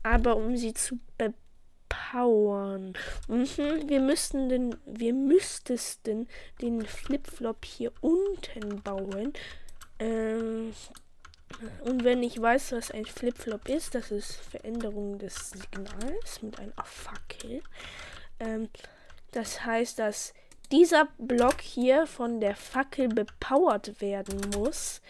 Aber 0.03 0.35
um 0.35 0.55
sie 0.55 0.73
zu 0.73 0.99
bebauen, 1.17 1.35
powern. 2.11 2.93
Mhm, 3.27 3.87
wir 3.87 3.99
müssten 3.99 4.49
den, 4.49 4.75
wir 4.85 5.13
müssten 5.13 6.27
den 6.61 6.85
Flipflop 6.85 7.65
hier 7.65 7.91
unten 8.01 8.81
bauen. 8.81 9.33
Ähm, 9.99 10.73
und 11.83 12.03
wenn 12.03 12.23
ich 12.23 12.41
weiß, 12.41 12.73
was 12.73 12.91
ein 12.91 13.05
Flipflop 13.05 13.69
ist, 13.69 13.95
das 13.95 14.11
ist 14.11 14.35
Veränderung 14.35 15.17
des 15.19 15.51
Signals 15.51 16.41
mit 16.41 16.59
einer 16.59 16.83
Fackel. 16.83 17.61
Ähm, 18.39 18.69
das 19.31 19.65
heißt, 19.65 19.99
dass 19.99 20.33
dieser 20.71 21.07
Block 21.17 21.61
hier 21.61 22.07
von 22.07 22.39
der 22.39 22.55
Fackel 22.55 23.07
bepowert 23.07 24.01
werden 24.01 24.39
muss. 24.55 25.01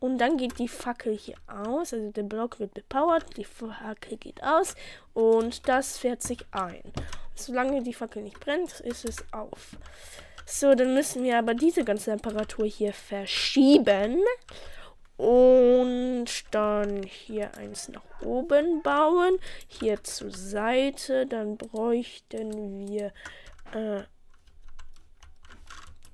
Und 0.00 0.18
dann 0.18 0.38
geht 0.38 0.58
die 0.58 0.68
Fackel 0.68 1.16
hier 1.16 1.36
aus. 1.46 1.92
Also 1.92 2.10
der 2.10 2.22
Block 2.22 2.58
wird 2.58 2.74
bepowert, 2.74 3.36
die 3.36 3.44
Fackel 3.44 4.16
geht 4.16 4.42
aus 4.42 4.74
und 5.12 5.68
das 5.68 5.98
fährt 5.98 6.22
sich 6.22 6.44
ein. 6.52 6.82
Solange 7.34 7.82
die 7.82 7.92
Fackel 7.94 8.22
nicht 8.22 8.40
brennt, 8.40 8.80
ist 8.80 9.04
es 9.04 9.18
auf. 9.32 9.76
So, 10.46 10.74
dann 10.74 10.94
müssen 10.94 11.22
wir 11.22 11.38
aber 11.38 11.54
diese 11.54 11.84
ganze 11.84 12.10
Temperatur 12.10 12.66
hier 12.66 12.92
verschieben. 12.92 14.20
Und 15.20 16.26
dann 16.50 17.02
hier 17.02 17.54
eins 17.58 17.90
nach 17.90 18.22
oben 18.22 18.82
bauen. 18.82 19.36
Hier 19.68 20.02
zur 20.02 20.30
Seite. 20.30 21.26
Dann 21.26 21.58
bräuchten 21.58 22.88
wir 22.88 23.12
äh, 23.74 24.02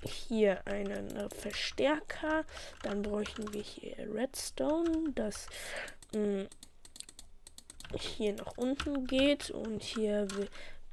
hier 0.03 0.67
einen 0.67 1.15
äh, 1.15 1.29
Verstärker. 1.29 2.43
Dann 2.83 3.01
bräuchten 3.01 3.53
wir 3.53 3.61
hier 3.61 3.95
Redstone, 4.13 5.13
das 5.15 5.47
mh, 6.13 6.43
mm, 6.43 6.47
hier 7.97 8.33
nach 8.33 8.57
unten 8.57 9.07
geht. 9.07 9.51
Und 9.51 9.83
hier 9.83 10.27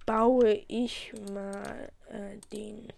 baue 0.07 0.53
ich 0.68 1.12
mal 1.33 1.90
äh, 2.11 2.38
den, 2.53 2.92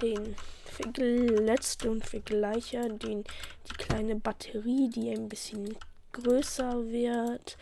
den 0.00 0.36
Redstone 0.80 2.00
Vergleicher, 2.00 2.88
den, 2.88 3.24
die 3.68 3.76
kleine 3.76 4.16
Batterie, 4.16 4.88
die 4.88 5.10
ein 5.10 5.28
bisschen 5.28 5.76
größer 6.12 6.88
wird. 6.88 7.56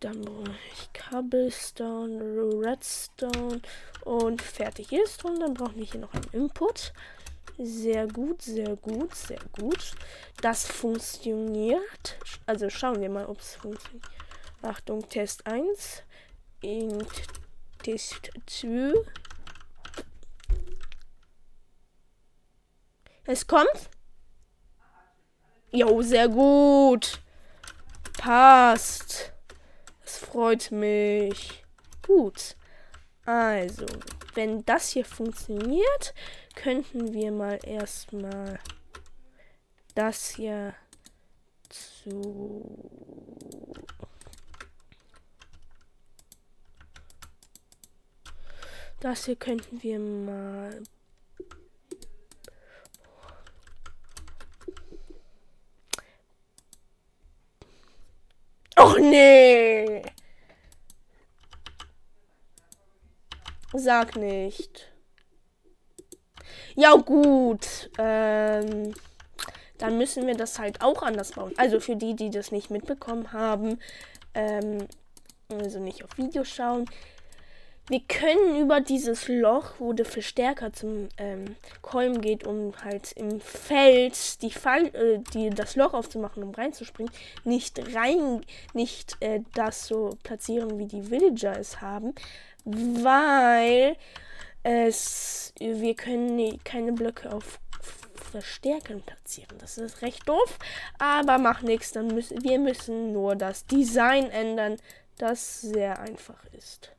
Dann 0.00 0.22
brauche 0.22 0.56
ich 0.72 0.90
Cobblestone, 0.92 2.22
Redstone 2.64 3.60
und 4.04 4.40
fertig 4.40 4.92
ist. 4.92 5.24
Und 5.24 5.40
dann 5.40 5.54
brauchen 5.54 5.76
wir 5.76 5.84
hier 5.84 6.00
noch 6.00 6.14
einen 6.14 6.28
Input. 6.32 6.92
Sehr 7.58 8.06
gut, 8.06 8.40
sehr 8.40 8.76
gut, 8.76 9.14
sehr 9.14 9.40
gut. 9.52 9.92
Das 10.40 10.66
funktioniert. 10.66 12.16
Also 12.46 12.70
schauen 12.70 13.00
wir 13.02 13.10
mal, 13.10 13.26
ob 13.26 13.40
es 13.40 13.56
funktioniert. 13.56 14.06
Achtung, 14.62 15.06
Test 15.06 15.46
1. 15.46 16.02
In 16.62 17.06
Test 17.82 18.30
2. 18.46 18.94
Es 23.32 23.46
kommt. 23.46 23.90
Jo, 25.70 26.02
sehr 26.02 26.28
gut. 26.28 27.20
Passt. 28.18 29.32
Das 30.02 30.18
freut 30.18 30.72
mich. 30.72 31.64
Gut. 32.04 32.56
Also, 33.24 33.86
wenn 34.34 34.64
das 34.64 34.88
hier 34.88 35.04
funktioniert, 35.04 36.12
könnten 36.56 37.12
wir 37.12 37.30
mal 37.30 37.60
erstmal 37.64 38.58
das 39.94 40.30
hier 40.30 40.74
zu 41.68 42.64
das 48.98 49.26
hier 49.26 49.36
könnten 49.36 49.80
wir 49.84 50.00
mal 50.00 50.82
Och 58.90 59.00
nee. 59.00 60.02
Sag 63.72 64.16
nicht. 64.16 64.90
Ja 66.74 66.94
gut. 66.94 67.90
Ähm, 67.98 68.94
dann 69.78 69.96
müssen 69.96 70.26
wir 70.26 70.34
das 70.34 70.58
halt 70.58 70.82
auch 70.82 71.02
anders 71.02 71.32
bauen. 71.32 71.52
Also 71.56 71.78
für 71.78 71.96
die, 71.96 72.16
die 72.16 72.30
das 72.30 72.50
nicht 72.50 72.70
mitbekommen 72.70 73.32
haben, 73.32 73.78
ähm, 74.34 74.88
also 75.48 75.78
nicht 75.78 76.04
auf 76.04 76.18
Video 76.18 76.44
schauen. 76.44 76.86
Wir 77.90 78.00
können 78.06 78.56
über 78.60 78.80
dieses 78.80 79.26
Loch, 79.26 79.72
wo 79.80 79.92
der 79.92 80.06
Verstärker 80.06 80.72
zum 80.72 81.08
ähm, 81.18 81.56
Kolben 81.82 82.20
geht, 82.20 82.46
um 82.46 82.72
halt 82.84 83.10
im 83.16 83.40
Feld 83.40 84.40
die, 84.42 84.52
Fall, 84.52 84.86
äh, 84.94 85.18
die 85.34 85.50
das 85.50 85.74
Loch 85.74 85.92
aufzumachen, 85.92 86.44
um 86.44 86.54
reinzuspringen, 86.54 87.12
nicht 87.42 87.80
rein, 87.96 88.42
nicht 88.74 89.16
äh, 89.18 89.40
das 89.54 89.88
so 89.88 90.16
platzieren, 90.22 90.78
wie 90.78 90.86
die 90.86 91.10
Villager 91.10 91.58
es 91.58 91.80
haben, 91.80 92.14
weil 92.64 93.96
Es, 94.62 95.52
wir 95.58 95.94
können 95.96 96.62
keine 96.64 96.92
Blöcke 96.92 97.32
auf 97.32 97.58
Verstärken 98.30 99.02
platzieren. 99.02 99.56
Das 99.58 99.78
ist 99.78 100.02
recht 100.02 100.28
doof, 100.28 100.58
aber 100.98 101.38
macht 101.38 101.64
nichts. 101.64 101.92
Dann 101.92 102.08
müssen 102.08 102.42
wir 102.44 102.58
müssen 102.58 103.12
nur 103.12 103.34
das 103.36 103.66
Design 103.66 104.30
ändern, 104.30 104.76
das 105.18 105.62
sehr 105.62 105.98
einfach 105.98 106.44
ist. 106.52 106.92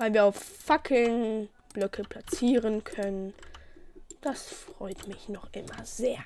Weil 0.00 0.14
wir 0.14 0.24
auf 0.24 0.36
Fackeln 0.36 1.50
Blöcke 1.74 2.04
platzieren 2.04 2.82
können. 2.84 3.34
Das 4.22 4.44
freut 4.48 5.06
mich 5.06 5.28
noch 5.28 5.46
immer 5.52 5.84
sehr. 5.84 6.20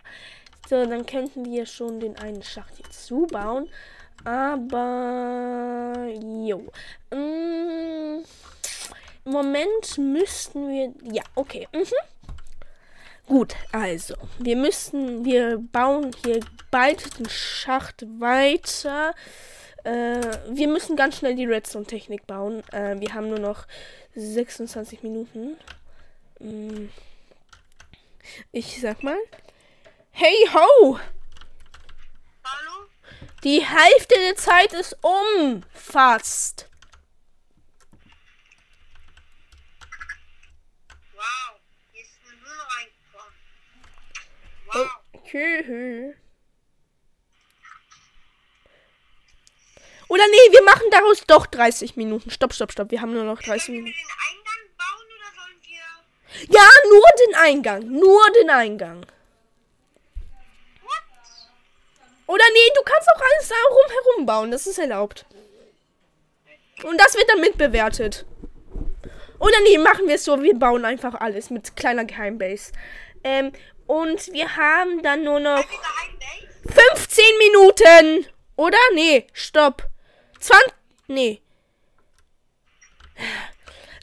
So, 0.68 0.86
dann 0.86 1.04
könnten 1.04 1.44
wir 1.44 1.66
schon 1.66 1.98
den 1.98 2.16
einen 2.16 2.44
Schacht 2.44 2.78
jetzt 2.78 3.04
zubauen. 3.04 3.68
Aber, 4.24 6.06
jo. 6.08 6.70
Mm, 7.10 8.22
Im 9.24 9.32
Moment 9.32 9.98
müssten 9.98 10.68
wir, 10.68 10.94
ja, 11.12 11.24
okay. 11.34 11.66
Mhm. 11.72 11.90
Gut, 13.26 13.56
also, 13.72 14.14
wir 14.38 14.54
müssen, 14.54 15.24
wir 15.24 15.58
bauen 15.58 16.12
hier 16.24 16.38
bald 16.70 17.18
den 17.18 17.28
Schacht 17.28 18.04
weiter. 18.20 19.14
Äh, 19.84 20.38
wir 20.48 20.68
müssen 20.68 20.96
ganz 20.96 21.18
schnell 21.18 21.34
die 21.34 21.44
Redstone-Technik 21.44 22.26
bauen. 22.26 22.62
Äh, 22.72 22.98
wir 23.00 23.12
haben 23.12 23.28
nur 23.28 23.38
noch 23.38 23.66
26 24.14 25.02
Minuten. 25.02 25.58
Mm. 26.40 26.88
Ich 28.50 28.80
sag 28.80 29.02
mal. 29.02 29.18
Hey 30.10 30.48
ho! 30.54 30.98
Hallo? 32.44 32.88
Die 33.44 33.62
Hälfte 33.62 34.14
der 34.14 34.36
Zeit 34.36 34.72
ist 34.72 34.96
um. 35.02 35.62
Fast. 35.74 36.70
Wow, 41.12 41.60
hier 41.92 42.02
ist 42.02 42.18
eine 42.26 42.36
Müll 42.40 42.62
reingekommen. 43.12 43.34
Wow. 44.72 44.88
Okay. 45.12 46.14
Oder 50.14 50.28
nee, 50.28 50.52
wir 50.52 50.62
machen 50.62 50.86
daraus 50.92 51.24
doch 51.26 51.44
30 51.44 51.96
Minuten. 51.96 52.30
Stopp, 52.30 52.54
stopp, 52.54 52.70
stopp. 52.70 52.92
Wir 52.92 53.00
haben 53.00 53.12
nur 53.12 53.24
noch 53.24 53.42
30 53.42 53.64
Sollen 53.66 53.78
wir 53.78 53.82
Minuten. 53.82 53.98
den 53.98 54.14
Eingang 54.30 54.62
bauen 54.78 55.06
oder 55.16 55.30
sollen 55.34 55.58
wir. 56.46 56.56
Ja, 56.56 56.68
nur 56.88 57.06
den 57.26 57.34
Eingang. 57.34 57.88
Nur 57.90 58.30
den 58.30 58.50
Eingang. 58.50 59.06
Oder 62.28 62.44
nee, 62.52 62.70
du 62.76 62.82
kannst 62.84 63.08
auch 63.10 63.20
alles 63.20 63.48
da 63.48 63.54
rumherum 63.68 64.26
bauen. 64.26 64.50
Das 64.52 64.68
ist 64.68 64.78
erlaubt. 64.78 65.26
Und 66.84 66.96
das 67.00 67.16
wird 67.16 67.28
dann 67.28 67.40
mitbewertet. 67.40 68.24
Oder 69.40 69.60
nee, 69.64 69.78
machen 69.78 70.06
wir 70.06 70.14
es 70.14 70.24
so. 70.24 70.40
Wir 70.40 70.54
bauen 70.54 70.84
einfach 70.84 71.14
alles 71.14 71.50
mit 71.50 71.74
kleiner 71.74 72.04
Geheimbase. 72.04 72.70
Ähm, 73.24 73.50
und 73.88 74.32
wir 74.32 74.54
haben 74.54 75.02
dann 75.02 75.24
nur 75.24 75.40
noch 75.40 75.56
Haben 75.56 75.68
wir 75.68 76.22
Geheimbase? 76.68 76.94
15 77.02 77.24
Minuten. 77.38 78.26
Oder? 78.54 78.78
Nee, 78.94 79.26
stopp. 79.32 79.88
20. 80.44 80.74
Nee. 81.08 81.40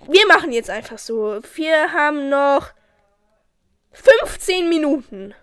Wir 0.08 0.25
machen 0.27 0.51
jetzt 0.51 0.71
einfach 0.71 0.97
so. 0.97 1.39
Wir 1.54 1.93
haben 1.93 2.30
noch 2.30 2.71
15 3.91 4.67
Minuten. 4.67 5.36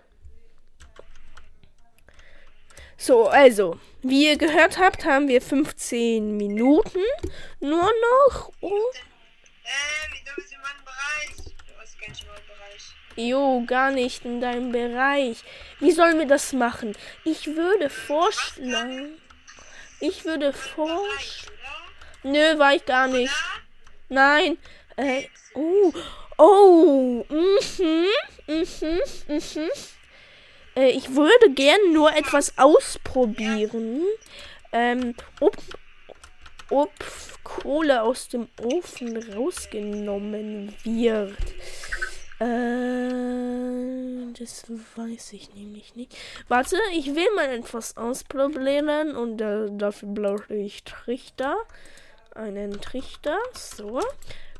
So, 2.97 3.29
also, 3.29 3.79
wie 4.01 4.27
ihr 4.27 4.37
gehört 4.37 4.77
habt, 4.77 5.05
haben 5.05 5.29
wir 5.29 5.41
15 5.41 6.35
Minuten. 6.35 6.99
Nur 7.61 7.89
noch. 8.27 8.51
Oh, 8.59 8.69
wie 8.69 10.25
du 10.25 10.35
bist 10.35 10.51
in 10.51 10.59
meinem 10.59 10.83
Bereich. 10.83 11.55
Du 11.65 11.79
hast 11.79 11.97
keinen 11.97 12.15
Bereich. 12.45 12.93
jo, 13.15 13.63
gar 13.65 13.91
nicht 13.91 14.25
in 14.25 14.41
deinem 14.41 14.73
Bereich. 14.73 15.45
Wie 15.79 15.91
sollen 15.91 16.19
wir 16.19 16.27
das 16.27 16.51
machen? 16.51 16.93
Ich 17.23 17.47
würde 17.47 17.89
vorschlagen. 17.89 19.18
Ich 19.99 20.25
würde 20.25 20.53
vorschlagen. 20.53 21.57
Nö, 22.23 22.57
war 22.57 22.73
ich 22.73 22.85
gar 22.85 23.07
nicht. 23.07 23.33
Nein. 24.09 24.57
Äh, 24.95 25.23
oh. 25.53 25.93
Oh. 26.37 27.25
Mhm. 27.29 28.05
Mhm. 28.47 28.99
Mhm. 29.27 29.69
Äh, 30.75 30.89
ich 30.91 31.15
würde 31.15 31.51
gern 31.53 31.93
nur 31.93 32.13
etwas 32.15 32.57
ausprobieren. 32.57 34.03
Ähm, 34.71 35.15
ob, 35.39 35.57
ob 36.69 36.91
Kohle 37.43 38.03
aus 38.03 38.29
dem 38.29 38.47
Ofen 38.61 39.17
rausgenommen 39.33 40.75
wird. 40.83 41.35
Äh, 42.39 44.31
das 44.39 44.63
weiß 44.95 45.33
ich 45.33 45.53
nämlich 45.53 45.95
nicht. 45.95 46.15
Warte, 46.47 46.77
ich 46.93 47.13
will 47.15 47.27
mal 47.35 47.49
etwas 47.49 47.97
ausprobieren 47.97 49.15
und 49.15 49.41
äh, 49.41 49.67
dafür 49.71 50.09
brauche 50.09 50.55
ich 50.55 50.83
Trichter. 50.83 51.57
Einen 52.33 52.79
Trichter. 52.79 53.37
So. 53.53 53.99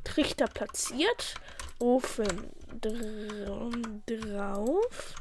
Trichter 0.04 0.48
platziert. 0.48 1.36
Ofen 1.80 2.52
dra 2.82 3.70
drauf. 4.06 5.16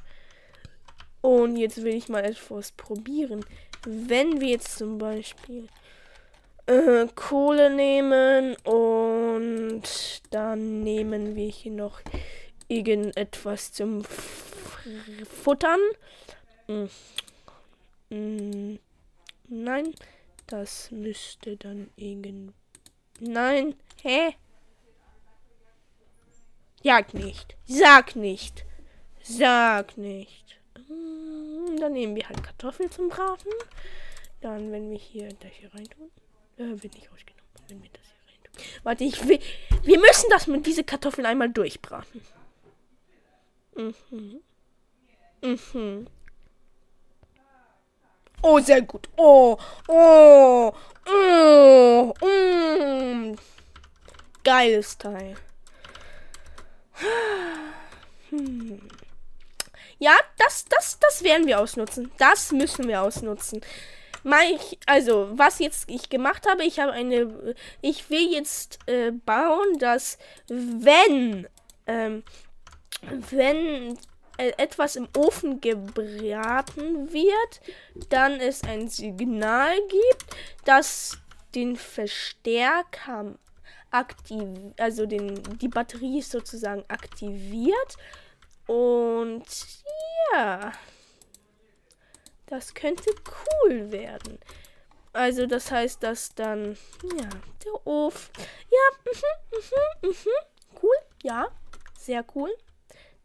Und 1.20 1.56
jetzt 1.56 1.82
will 1.82 1.94
ich 1.94 2.08
mal 2.08 2.24
etwas 2.24 2.72
probieren. 2.72 3.44
Wenn 3.84 4.40
wir 4.40 4.48
jetzt 4.48 4.78
zum 4.78 4.98
Beispiel 4.98 5.68
äh, 6.66 7.06
Kohle 7.14 7.70
nehmen 7.70 8.56
und 8.64 9.82
dann 10.30 10.82
nehmen 10.82 11.36
wir 11.36 11.48
hier 11.48 11.72
noch 11.72 12.00
irgendetwas 12.68 13.72
zum 13.72 14.04
Futtern. 15.42 15.80
Hm. 16.66 16.88
Hm. 18.10 18.78
Nein, 19.48 19.94
das 20.46 20.90
müsste 20.90 21.56
dann 21.56 21.90
irgend. 21.96 22.52
Nein, 23.20 23.74
hä? 24.02 24.34
Sag 26.84 27.12
nicht. 27.14 27.56
Sag 27.66 28.14
nicht. 28.14 28.64
Sag 29.22 29.98
nicht. 29.98 30.58
Hm, 30.86 31.76
Dann 31.80 31.92
nehmen 31.92 32.14
wir 32.14 32.28
halt 32.28 32.42
Kartoffeln 32.42 32.90
zum 32.90 33.08
Braten. 33.08 33.50
Dann, 34.40 34.70
wenn 34.70 34.90
wir 34.90 34.98
hier 34.98 35.28
das 35.40 35.52
hier 35.52 35.74
reintun. 35.74 36.10
Äh, 36.56 36.82
wird 36.82 36.94
nicht 36.94 37.10
ausgenommen. 37.10 37.48
Wenn 37.68 37.82
wir 37.82 37.90
das 37.92 38.02
hier 38.04 38.32
reintun. 38.32 38.82
Warte, 38.84 39.04
ich 39.04 39.28
will. 39.28 39.40
Wir 39.82 39.98
müssen 39.98 40.30
das 40.30 40.46
mit 40.46 40.66
diese 40.66 40.84
Kartoffeln 40.84 41.26
einmal 41.26 41.50
durchbraten. 41.50 42.20
Mhm. 43.78 44.40
Mhm. 45.40 46.08
Oh, 48.42 48.58
sehr 48.58 48.82
gut. 48.82 49.08
Oh, 49.16 49.56
oh, 49.86 50.72
oh, 51.06 52.14
mm. 52.24 53.36
Geiles 54.42 54.98
Teil. 54.98 55.36
Hm. 58.30 58.80
Ja, 60.00 60.16
das, 60.38 60.64
das, 60.68 60.98
das 60.98 61.22
werden 61.22 61.46
wir 61.46 61.60
ausnutzen. 61.60 62.10
Das 62.18 62.52
müssen 62.52 62.88
wir 62.88 63.02
ausnutzen. 63.02 63.60
Mein, 64.24 64.58
also, 64.86 65.28
was 65.32 65.60
jetzt 65.60 65.88
ich 65.88 66.08
gemacht 66.08 66.46
habe, 66.48 66.64
ich 66.64 66.80
habe 66.80 66.92
eine, 66.92 67.54
ich 67.80 68.10
will 68.10 68.32
jetzt 68.32 68.80
äh, 68.86 69.12
bauen, 69.12 69.78
dass 69.78 70.18
wenn, 70.48 71.46
ähm, 71.86 72.24
wenn 73.02 73.98
äh, 74.38 74.52
etwas 74.56 74.96
im 74.96 75.08
Ofen 75.16 75.60
gebraten 75.60 77.12
wird, 77.12 77.60
dann 78.08 78.40
es 78.40 78.62
ein 78.62 78.88
Signal 78.88 79.76
gibt, 79.88 80.36
das 80.64 81.18
den 81.54 81.76
Verstärker 81.76 83.34
aktiv, 83.90 84.48
also 84.78 85.06
den, 85.06 85.42
die 85.58 85.68
Batterie 85.68 86.22
sozusagen 86.22 86.84
aktiviert. 86.88 87.96
Und 88.66 89.44
ja, 90.32 90.72
das 92.46 92.74
könnte 92.74 93.10
cool 93.64 93.90
werden. 93.90 94.38
Also 95.12 95.46
das 95.46 95.70
heißt, 95.70 96.02
dass 96.02 96.34
dann, 96.34 96.76
ja, 97.02 97.28
der 97.64 97.86
Ofen, 97.86 98.30
ja, 98.70 99.10
mhm, 99.10 99.68
mhm, 100.02 100.10
mhm, 100.10 100.80
cool, 100.82 100.96
ja, 101.22 101.48
sehr 101.98 102.24
cool. 102.34 102.54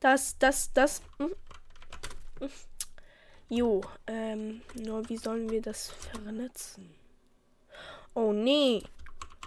Das, 0.03 0.37
das, 0.37 0.73
das, 0.73 1.01
mhm, 1.17 1.33
mhm. 2.41 2.49
jo, 3.47 3.79
ähm, 4.05 4.61
nur 4.75 5.07
wie 5.07 5.15
sollen 5.15 5.49
wir 5.49 5.61
das 5.61 5.91
vernetzen? 5.91 6.93
Oh 8.13 8.33
nee, 8.33 8.83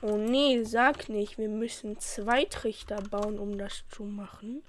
oh 0.00 0.16
nee, 0.16 0.64
sag 0.64 1.10
nicht, 1.10 1.36
wir 1.36 1.50
müssen 1.50 1.98
zwei 1.98 2.46
Trichter 2.46 3.02
bauen, 3.02 3.38
um 3.38 3.58
das 3.58 3.84
zu 3.90 4.04
machen. 4.04 4.62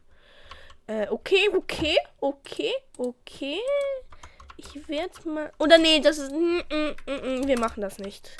Äh, 0.87 1.07
okay, 1.07 1.47
okay, 1.55 1.95
okay, 2.19 2.73
okay. 2.97 3.59
Ich 4.57 4.89
werde 4.89 5.29
mal. 5.29 5.53
Oder 5.57 5.77
nee, 5.77 6.01
das 6.01 6.17
ist. 6.17 6.33
Mm, 6.33 6.63
mm, 6.69 6.95
mm, 7.05 7.47
wir 7.47 7.59
machen 7.59 7.79
das 7.79 7.97
nicht. 7.97 8.35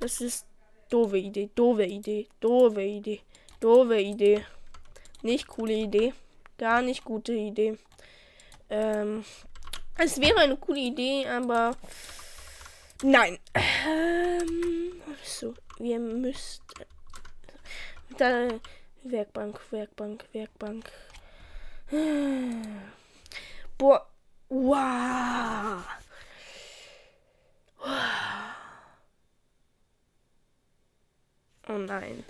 Das 0.00 0.20
ist 0.20 0.44
doofe 0.90 1.16
Idee, 1.16 1.48
doofe 1.54 1.84
Idee, 1.84 2.28
doofe 2.40 2.82
Idee. 2.82 3.22
Doofe 3.58 3.98
Idee. 3.98 4.44
Nicht 5.22 5.46
coole 5.46 5.72
Idee. 5.72 6.12
Gar 6.60 6.82
nicht 6.82 7.04
gute 7.06 7.32
Idee. 7.32 7.78
Ähm, 8.68 9.24
es 9.96 10.20
wäre 10.20 10.40
eine 10.40 10.58
coole 10.58 10.80
Idee, 10.80 11.26
aber 11.26 11.74
nein. 13.02 13.38
Ähm, 13.54 15.00
so, 15.24 15.54
wir 15.78 15.98
müssten. 15.98 16.84
Da, 18.18 18.48
Werkbank, 19.04 19.58
Werkbank, 19.70 20.26
Werkbank. 20.34 20.92
Boah. 23.78 24.06
Wow. 24.50 25.82
Oh 31.68 31.78
nein. 31.78 32.22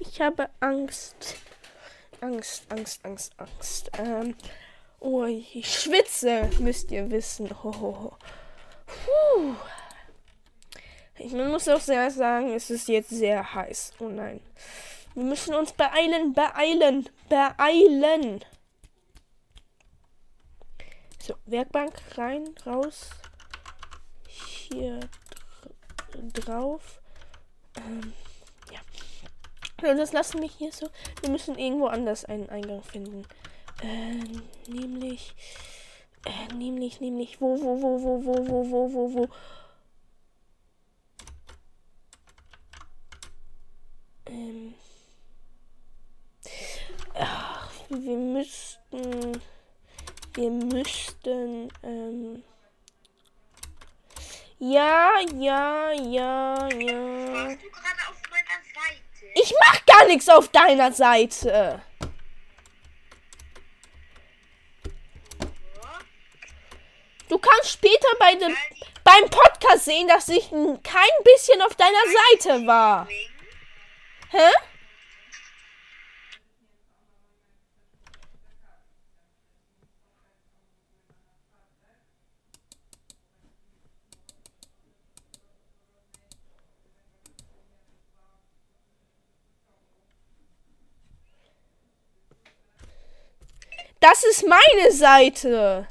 Ich 0.00 0.20
habe 0.20 0.50
Angst. 0.58 1.36
Angst, 2.20 2.64
Angst, 2.70 3.04
Angst, 3.04 3.32
Angst. 3.38 3.90
Ähm, 3.98 4.34
oh, 5.00 5.24
ich 5.24 5.72
schwitze, 5.72 6.50
müsst 6.58 6.90
ihr 6.90 7.10
wissen. 7.10 7.50
Ho, 7.62 7.72
ho, 7.72 7.98
ho. 8.00 8.16
Puh. 8.86 9.54
Ich 11.18 11.32
muss 11.32 11.68
auch 11.68 11.80
sehr 11.80 12.10
sagen, 12.10 12.52
es 12.52 12.70
ist 12.70 12.88
jetzt 12.88 13.10
sehr 13.10 13.54
heiß. 13.54 13.94
Oh 14.00 14.08
nein. 14.08 14.40
Wir 15.14 15.24
müssen 15.24 15.54
uns 15.54 15.72
beeilen, 15.72 16.34
beeilen, 16.34 17.08
beeilen. 17.28 18.44
So, 21.18 21.34
Werkbank 21.46 21.94
rein, 22.16 22.54
raus. 22.66 23.10
Hier 24.28 25.00
drauf. 26.34 27.00
Ähm, 27.76 28.12
das 29.76 30.12
lassen 30.12 30.40
wir 30.40 30.48
hier 30.48 30.72
so. 30.72 30.88
Wir 31.20 31.30
müssen 31.30 31.58
irgendwo 31.58 31.86
anders 31.86 32.24
einen 32.24 32.48
Eingang 32.48 32.82
finden. 32.82 33.26
Äh, 33.82 34.70
nämlich. 34.70 35.34
Äh, 36.24 36.54
nämlich, 36.54 37.00
nämlich. 37.00 37.40
Wo, 37.40 37.60
wo, 37.60 37.80
wo, 37.82 38.02
wo, 38.02 38.24
wo, 38.24 38.48
wo, 38.48 38.70
wo, 38.70 38.92
wo, 38.92 39.14
wo. 39.14 39.28
Ähm. 44.26 44.74
Ach, 47.14 47.70
wir 47.88 48.16
müssten. 48.16 49.40
Wir 50.34 50.50
müssten. 50.50 51.68
Ähm. 51.82 52.42
Ja, 54.58 55.20
ja, 55.34 55.92
ja, 55.92 56.68
ja. 56.68 57.34
Warst 57.34 57.62
du 57.62 57.70
gerade 57.70 58.02
auf 58.08 58.22
meiner 58.30 58.62
Seite? 58.74 59.25
Ich 59.38 59.52
mach 59.60 59.84
gar 59.84 60.06
nichts 60.06 60.30
auf 60.30 60.48
deiner 60.48 60.92
Seite. 60.92 61.82
Du 67.28 67.38
kannst 67.38 67.72
später 67.72 68.08
bei 68.18 68.34
dem, 68.36 68.56
beim 69.04 69.28
Podcast 69.28 69.84
sehen, 69.84 70.08
dass 70.08 70.28
ich 70.30 70.48
kein 70.50 71.24
bisschen 71.24 71.60
auf 71.60 71.74
deiner 71.74 72.04
Seite 72.30 72.66
war. 72.66 73.06
Hä? 74.30 74.50
Das 94.08 94.22
ist 94.22 94.46
meine 94.46 94.92
Seite. 94.92 95.88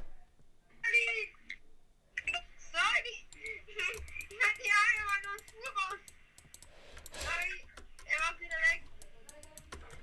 Sorry. 2.71 3.27
Ich 3.59 4.39
hatte 4.39 4.61
die 4.63 4.71
Haare 4.71 5.01
mal 5.05 5.19
nur 5.25 5.37
Schuhe 5.43 5.69
raus. 5.75 5.99
Sorry. 7.11 7.55
Er 8.05 8.17
war 8.21 8.33
wieder 8.39 8.59
weg. 8.71 8.81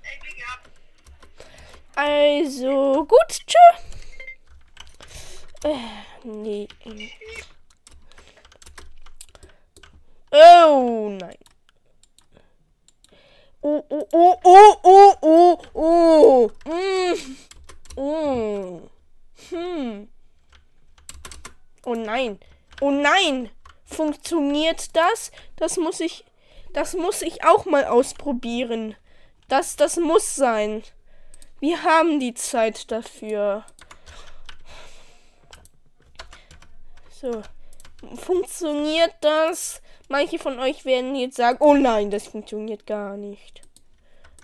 Ey, 0.03 0.15
Glück 0.19 0.37
gehabt. 0.37 0.69
Also, 1.95 3.03
gut, 3.03 3.31
tschö. 3.47 3.65
Äh, 5.63 5.77
nee. 6.23 6.67
ähm. 6.85 7.09
Oh, 10.29 11.17
nein. 11.19 11.39
Oh, 13.61 13.83
oh, 13.89 14.07
oh, 14.11 14.37
oh, 14.43 15.17
oh, 15.23 15.57
oh, 15.73 16.51
oh. 16.63 16.69
Mm. 16.69 17.37
Oh. 17.95 18.89
Hm. 19.49 20.07
Oh 21.85 21.93
nein. 21.95 22.39
Oh 22.81 22.91
nein. 22.91 23.49
Funktioniert 23.85 24.95
das? 25.13 25.31
Das 25.55 25.77
muss 25.77 25.99
ich. 25.99 26.25
Das 26.73 26.95
muss 26.95 27.21
ich 27.21 27.43
auch 27.43 27.65
mal 27.65 27.85
ausprobieren. 27.85 28.95
Das, 29.47 29.75
das 29.75 29.97
muss 29.97 30.35
sein. 30.35 30.81
Wir 31.59 31.83
haben 31.83 32.19
die 32.19 32.33
Zeit 32.33 32.91
dafür. 32.91 33.63
So. 37.09 37.43
Funktioniert 38.15 39.13
das? 39.21 39.81
Manche 40.09 40.39
von 40.39 40.59
euch 40.59 40.83
werden 40.83 41.15
jetzt 41.15 41.37
sagen, 41.37 41.59
oh 41.61 41.75
nein, 41.75 42.11
das 42.11 42.27
funktioniert 42.27 42.85
gar 42.85 43.15
nicht. 43.15 43.61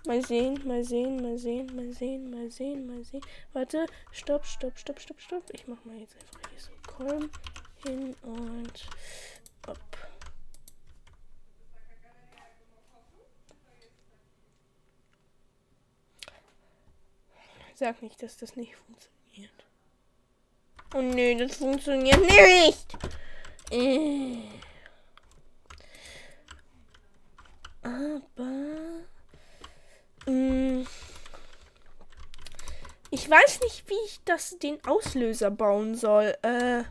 Mal 0.05 0.25
sehen, 0.25 0.61
mal 0.65 0.83
sehen, 0.83 1.21
mal 1.21 1.37
sehen, 1.37 1.75
mal 1.75 1.91
sehen, 1.91 2.29
mal 2.29 2.49
sehen, 2.49 2.87
mal 2.87 3.03
sehen. 3.03 3.21
Warte, 3.51 3.85
stopp, 4.11 4.45
stopp, 4.45 4.77
stopp, 4.77 4.99
stopp, 5.01 5.19
stopp. 5.19 5.43
Ich 5.51 5.67
mach 5.67 5.83
mal 5.83 5.97
jetzt 5.97 6.15
einfach 6.15 6.49
hier 6.49 6.59
so 6.59 6.71
Kolm 6.87 7.29
hin 7.83 8.15
und 8.23 8.87
ab. 9.67 10.08
Sag 17.79 18.01
nicht, 18.01 18.21
dass 18.21 18.35
das 18.35 18.57
nicht 18.57 18.75
funktioniert. 18.75 19.53
Oh 20.93 21.01
nee, 21.01 21.33
das 21.35 21.55
funktioniert 21.55 22.19
nicht. 22.19 22.97
Äh. 23.71 24.39
Aber. 27.81 29.05
mm, 30.25 30.85
Ich 33.11 33.29
weiß 33.29 33.61
nicht, 33.61 33.87
wie 33.89 34.05
ich 34.07 34.19
das 34.25 34.59
den 34.59 34.83
Auslöser 34.83 35.49
bauen 35.49 35.95
soll. 35.95 36.35
Äh, 36.41 36.83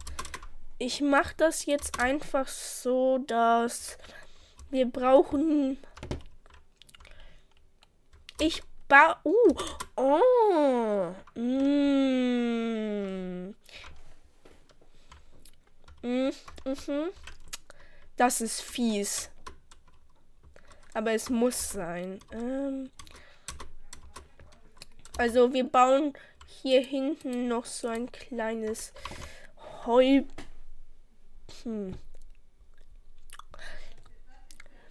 ich 0.78 1.02
mache 1.02 1.34
das 1.36 1.66
jetzt 1.66 2.00
einfach 2.00 2.48
so, 2.48 3.18
dass 3.26 3.98
wir 4.70 4.86
brauchen. 4.86 5.76
Ich 8.40 8.62
ba. 8.88 9.20
Uh, 9.24 9.54
oh. 9.96 11.14
Mm. 11.36 12.68
Mm, 16.02 16.32
mhm. 16.64 17.10
Das 18.16 18.40
ist 18.40 18.62
fies. 18.62 19.30
Aber 20.94 21.12
es 21.12 21.30
muss 21.30 21.70
sein. 21.70 22.18
Ähm, 22.32 22.90
also 25.18 25.52
wir 25.52 25.64
bauen 25.64 26.14
hier 26.46 26.80
hinten 26.80 27.46
noch 27.48 27.66
so 27.66 27.88
ein 27.88 28.10
kleines 28.10 28.92
Heu. 29.84 30.22
Hm. 31.62 31.94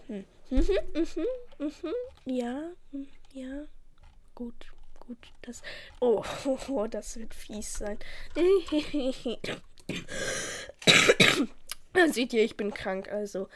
Hm. 0.06 0.24
Mhm, 0.50 0.78
mhm, 0.94 1.26
mhm. 1.58 1.94
Ja, 2.24 2.70
hm, 2.92 3.08
ja. 3.32 3.66
Gut, 4.38 4.66
gut. 5.00 5.18
Das. 5.42 5.62
Oh, 5.98 6.22
oh, 6.68 6.86
das 6.86 7.18
wird 7.18 7.34
fies 7.34 7.78
sein. 7.78 7.98
Seht 12.12 12.32
ihr, 12.32 12.44
ich 12.44 12.56
bin 12.56 12.72
krank, 12.72 13.10
also. 13.10 13.48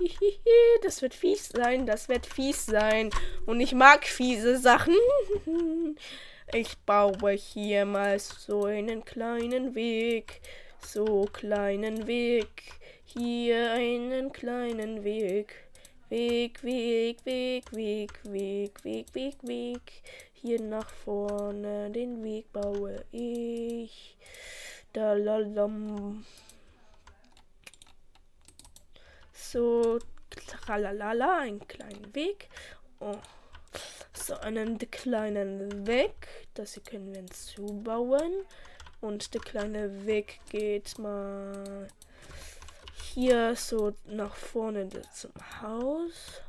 Das 0.82 1.00
wird 1.00 1.14
fies 1.14 1.50
sein, 1.50 1.86
das 1.86 2.08
wird 2.08 2.26
fies 2.26 2.66
sein. 2.66 3.10
Und 3.46 3.60
ich 3.60 3.72
mag 3.72 4.04
fiese 4.04 4.58
Sachen. 4.58 4.96
Ich 6.52 6.76
baue 6.78 7.30
hier 7.30 7.84
mal 7.84 8.18
so 8.18 8.64
einen 8.64 9.04
kleinen 9.04 9.76
Weg. 9.76 10.40
So 10.80 11.28
kleinen 11.32 12.08
Weg. 12.08 12.72
Hier 13.04 13.70
einen 13.70 14.32
kleinen 14.32 15.04
Weg. 15.04 15.65
Weg, 16.08 16.62
Weg, 16.62 17.24
Weg, 17.26 17.72
Weg, 17.72 18.12
Weg, 18.24 18.84
Weg, 18.84 19.12
Weg, 19.12 19.36
Weg. 19.42 20.02
Hier 20.34 20.62
nach 20.62 20.88
vorne 20.88 21.90
den 21.90 22.22
Weg 22.22 22.52
baue 22.52 23.04
ich. 23.10 24.16
Da 24.92 25.14
lalam. 25.14 26.24
So, 29.32 29.98
tralalala, 30.46 31.40
einen 31.40 31.66
kleinen 31.66 32.14
Weg. 32.14 32.50
Oh. 33.00 33.18
So, 34.12 34.36
einen 34.36 34.78
kleinen 34.78 35.88
Weg. 35.88 36.28
Das 36.54 36.74
hier 36.74 36.84
können 36.84 37.08
wir 37.08 37.16
hinzubauen. 37.16 38.44
Und 39.00 39.34
der 39.34 39.40
kleine 39.40 40.06
Weg 40.06 40.40
geht 40.50 40.98
mal 41.00 41.88
hier 43.16 43.56
so 43.56 43.94
nach 44.04 44.36
vorne 44.36 44.90
zum 45.14 45.32
Haus. 45.62 46.42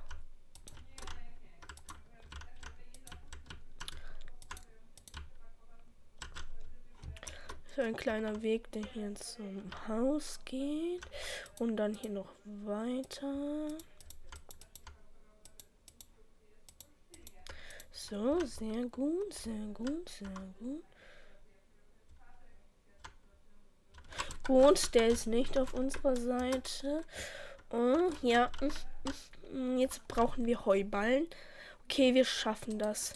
So 7.73 7.83
ein 7.83 7.95
kleiner 7.95 8.41
Weg, 8.41 8.69
der 8.73 8.83
hier 8.83 9.15
zum 9.15 9.63
Haus 9.87 10.39
geht. 10.43 11.05
Und 11.57 11.77
dann 11.77 11.93
hier 11.93 12.09
noch 12.09 12.33
weiter. 12.43 13.69
So, 17.93 18.45
sehr 18.45 18.87
gut, 18.87 19.33
sehr 19.33 19.67
gut, 19.73 20.09
sehr 20.09 20.53
gut. 20.59 20.83
Gut, 24.47 24.95
der 24.95 25.07
ist 25.07 25.27
nicht 25.27 25.57
auf 25.59 25.73
unserer 25.73 26.15
Seite. 26.15 27.03
Oh, 27.69 28.09
ja, 28.21 28.49
jetzt 29.75 30.07
brauchen 30.07 30.45
wir 30.45 30.65
Heuballen. 30.65 31.27
Okay, 31.83 32.13
wir 32.13 32.23
schaffen 32.23 32.79
das. 32.79 33.13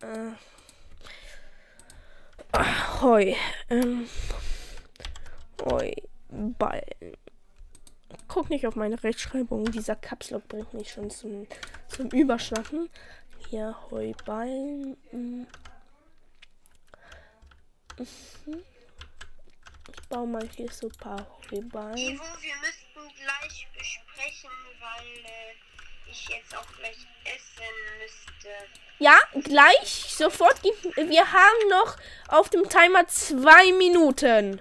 Äh, 0.00 0.32
Heu. 3.02 3.34
Ähm, 3.68 4.08
Heuballen. 5.62 7.16
Guck 8.28 8.48
nicht 8.48 8.66
auf 8.66 8.74
meine 8.74 9.02
Rechtschreibung. 9.04 9.70
Dieser 9.72 9.96
Kapslock 9.96 10.48
bringt 10.48 10.72
mich 10.72 10.90
schon 10.90 11.10
zum, 11.10 11.46
zum 11.88 12.08
Überschlafen. 12.08 12.88
Hier 13.50 13.76
Heuballen. 13.90 14.96
Mhm. 15.12 15.46
Ich 19.94 20.08
baue 20.08 20.26
mal 20.26 20.48
hier 20.56 20.70
so 20.70 20.86
ein 20.86 20.92
paar 20.92 21.26
Heuballen. 21.50 21.96
Ivo, 21.96 22.24
wir 22.40 22.54
müssten 22.56 23.22
gleich 23.22 23.68
besprechen, 23.76 24.50
weil 24.80 25.24
äh, 25.24 26.10
ich 26.10 26.28
jetzt 26.28 26.56
auch 26.56 26.66
gleich 26.78 26.96
essen 27.24 27.64
müsste. 27.98 28.48
Ja, 28.98 29.18
gleich, 29.42 30.14
sofort. 30.14 30.62
Wir 30.62 31.32
haben 31.32 31.68
noch 31.70 31.96
auf 32.28 32.48
dem 32.50 32.68
Timer 32.68 33.06
zwei 33.08 33.72
Minuten. 33.72 34.60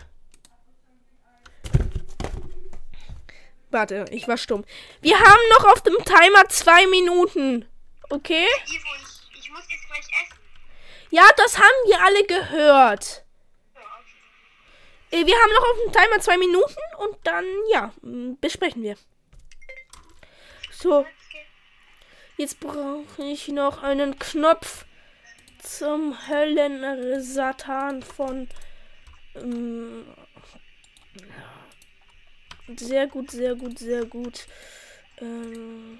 Warte, 3.69 4.05
ich 4.11 4.27
war 4.27 4.37
stumm. 4.37 4.65
Wir 5.01 5.17
haben 5.17 5.49
noch 5.57 5.65
auf 5.71 5.81
dem 5.81 5.97
Timer 6.03 6.47
zwei 6.49 6.87
Minuten. 6.87 7.65
Okay? 8.09 8.47
Ivo, 8.65 8.87
ich, 8.97 9.39
ich 9.39 9.51
muss 9.51 9.63
jetzt 9.69 9.87
gleich 9.87 9.99
essen. 9.99 10.39
Ja, 11.09 11.23
das 11.37 11.57
haben 11.57 11.87
wir 11.87 12.01
alle 12.03 12.25
gehört. 12.25 13.20
Äh, 15.11 15.25
Wir 15.25 15.35
haben 15.35 15.51
noch 15.53 15.63
auf 15.63 15.77
dem 15.85 15.91
Timer 15.91 16.19
zwei 16.21 16.37
Minuten 16.37 16.79
und 16.99 17.17
dann, 17.23 17.45
ja, 17.71 17.93
besprechen 18.39 18.81
wir. 18.83 18.95
So, 20.71 21.05
jetzt 22.37 22.59
brauche 22.59 23.23
ich 23.23 23.49
noch 23.49 23.83
einen 23.83 24.17
Knopf 24.17 24.85
zum 25.61 26.27
Höllen-Satan 26.27 28.01
von. 28.01 28.47
ähm, 29.35 30.05
sehr 32.77 33.07
gut, 33.07 33.31
sehr 33.31 33.55
gut, 33.55 33.79
sehr 33.79 34.05
gut. 34.05 34.47
Ähm, 35.19 35.99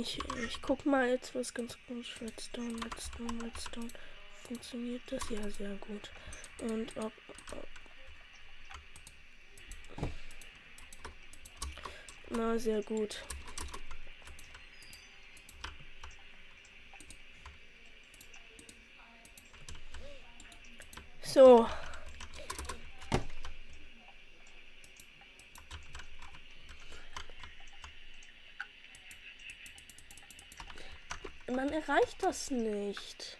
ich, 0.00 0.18
ich 0.46 0.62
guck 0.62 0.86
mal 0.86 1.08
jetzt 1.08 1.34
was 1.34 1.52
ganz 1.52 1.76
kurz. 1.86 2.06
Redstone, 2.20 2.76
Redstone, 2.84 3.44
Redstone. 3.44 3.88
Funktioniert 4.48 5.02
das? 5.10 5.28
Ja, 5.28 5.50
sehr 5.50 5.74
gut. 5.74 6.10
Und 6.60 6.96
ob. 6.96 7.12
ob 7.52 7.68
na, 12.30 12.58
sehr 12.58 12.82
gut. 12.82 13.22
So. 21.22 21.68
Man 31.48 31.68
erreicht 31.68 32.22
das 32.22 32.50
nicht. 32.50 33.36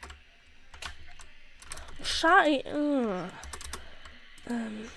Shy. 2.03 2.63
Mm. 2.65 3.31
Ähm. 4.49 4.91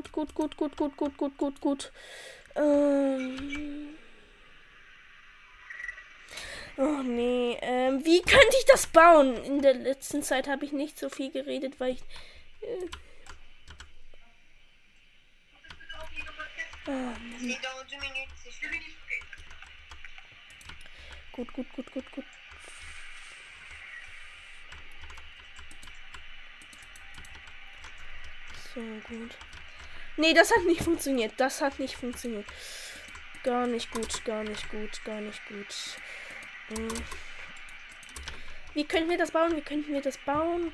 Gut, 0.00 0.12
gut, 0.12 0.34
gut, 0.34 0.56
gut, 0.56 0.76
gut, 0.76 0.96
gut, 0.96 1.16
gut, 1.18 1.36
gut, 1.36 1.60
gut. 1.60 1.92
Ähm. 2.56 3.98
Oh 6.78 7.02
nee, 7.02 7.58
ähm, 7.60 8.02
wie 8.06 8.22
könnte 8.22 8.56
ich 8.58 8.64
das 8.64 8.86
bauen? 8.86 9.36
In 9.44 9.60
der 9.60 9.74
letzten 9.74 10.22
Zeit 10.22 10.48
habe 10.48 10.64
ich 10.64 10.72
nicht 10.72 10.98
so 10.98 11.10
viel 11.10 11.30
geredet, 11.30 11.78
weil 11.78 11.92
ich. 11.92 12.00
Äh, 12.62 12.86
oh, 16.86 17.12
c'est 18.42 18.54
fini. 18.54 18.80
gut, 21.32 21.52
gut, 21.52 21.72
gut, 21.74 21.92
gut, 21.92 22.12
gut. 22.12 22.24
So 28.74 28.80
gut. 29.06 29.49
Nee, 30.16 30.34
das 30.34 30.50
hat 30.50 30.64
nicht 30.64 30.82
funktioniert. 30.82 31.32
Das 31.36 31.60
hat 31.60 31.78
nicht 31.78 31.96
funktioniert. 31.96 32.46
Gar 33.42 33.66
nicht 33.66 33.90
gut, 33.90 34.24
gar 34.24 34.44
nicht 34.44 34.70
gut, 34.70 35.04
gar 35.04 35.20
nicht 35.20 35.40
gut. 35.46 35.74
Hm. 36.68 36.88
Wie 38.74 38.84
könnten 38.84 39.10
wir 39.10 39.18
das 39.18 39.30
bauen? 39.30 39.56
Wie 39.56 39.62
könnten 39.62 39.92
wir 39.92 40.02
das 40.02 40.18
bauen? 40.18 40.72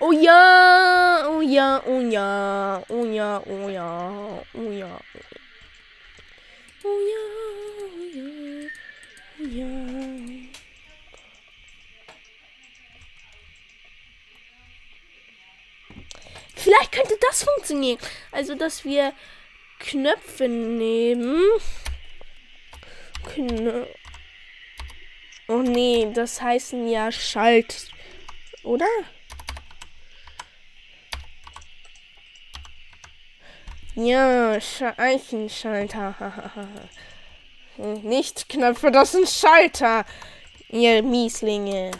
Oh 0.00 0.12
ja, 0.12 1.26
oh 1.28 1.40
ja, 1.40 1.82
oh 1.86 2.00
ja, 2.00 2.82
oh 2.88 3.04
ja, 3.04 3.42
oh 3.46 3.68
ja, 3.68 4.42
oh 4.54 4.70
ja. 4.70 5.00
Oh 6.84 7.00
ja, 7.10 7.22
oh 7.96 8.04
ja, 8.14 8.68
oh 9.40 9.46
ja. 9.46 9.97
Vielleicht 16.78 16.92
könnte 16.92 17.18
das 17.28 17.42
funktionieren. 17.42 17.98
Also, 18.30 18.54
dass 18.54 18.84
wir 18.84 19.12
Knöpfe 19.80 20.48
nehmen. 20.48 21.42
Knö 23.34 23.84
oh 25.48 25.62
nee, 25.62 26.08
das 26.14 26.40
heißen 26.40 26.88
ja 26.88 27.10
Schalt. 27.10 27.90
Oder? 28.62 28.86
Ja, 33.94 34.60
Sch 34.60 34.82
Eichenschalter. 34.96 36.68
Nicht 37.76 38.48
Knöpfe, 38.48 38.92
das 38.92 39.12
sind 39.12 39.28
Schalter. 39.28 40.04
Ihr 40.68 41.02
Mieslinge. 41.02 41.90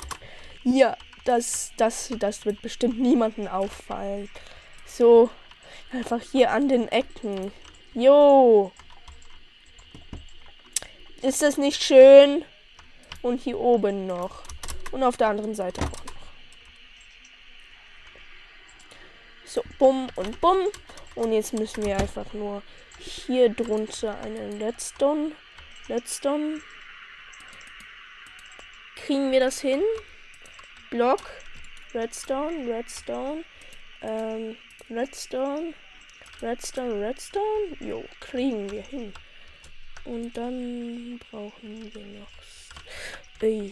Ja, 0.63 0.97
das, 1.25 1.73
das, 1.77 2.13
das 2.19 2.45
wird 2.45 2.63
bestimmt 2.63 3.01
niemanden 3.01 3.49
auffallen. 3.49 4.29
So, 4.89 5.31
einfach 5.93 6.21
hier 6.21 6.51
an 6.51 6.69
den 6.69 6.89
Ecken. 6.89 7.53
Jo. 7.95 8.73
Ist 11.23 11.43
das 11.43 11.59
nicht 11.59 11.83
schön? 11.83 12.45
Und 13.23 13.43
hier 13.43 13.59
oben 13.59 14.07
noch. 14.07 14.43
Und 14.91 15.03
auf 15.03 15.17
der 15.17 15.29
anderen 15.29 15.55
Seite 15.55 15.83
auch 15.83 16.05
noch. 16.05 16.19
So, 19.45 19.63
bumm 19.79 20.09
und 20.17 20.41
bumm. 20.41 20.69
Und 21.15 21.33
jetzt 21.33 21.53
müssen 21.53 21.85
wir 21.85 21.97
einfach 21.99 22.33
nur 22.33 22.63
hier 22.99 23.49
drunter 23.49 24.19
einen 24.21 24.61
Redstone. 24.63 25.33
Redstone. 25.89 26.61
Kriegen 28.97 29.33
wir 29.33 29.41
das 29.41 29.61
hin? 29.61 29.83
Block. 30.91 31.21
Redstone, 31.95 32.67
Redstone. 32.69 33.45
Ähm, 34.03 34.57
Redstone. 34.91 35.75
Redstone, 36.41 37.07
Redstone. 37.07 37.77
Jo, 37.81 38.05
kriegen 38.21 38.71
wir 38.71 38.83
hin. 38.83 39.13
Und 40.05 40.37
dann 40.37 41.19
brauchen 41.31 41.95
wir 41.95 42.07
noch 42.21 42.31
äh, 43.43 43.71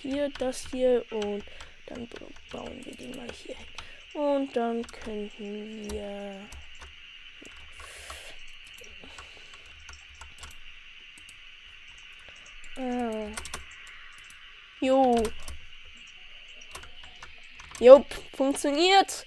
hier 0.00 0.30
das 0.38 0.66
hier 0.70 1.04
und 1.10 1.44
dann 1.86 2.08
bauen 2.50 2.80
wir 2.84 2.94
den 2.94 3.16
mal 3.16 3.28
hier 3.32 3.56
hin. 3.56 3.66
Und 4.14 4.56
dann 4.56 4.82
könnten 4.86 5.90
wir 5.90 6.48
Ah. 12.80 13.30
Jo. 14.80 15.22
Jupp, 17.78 18.06
funktioniert. 18.34 19.26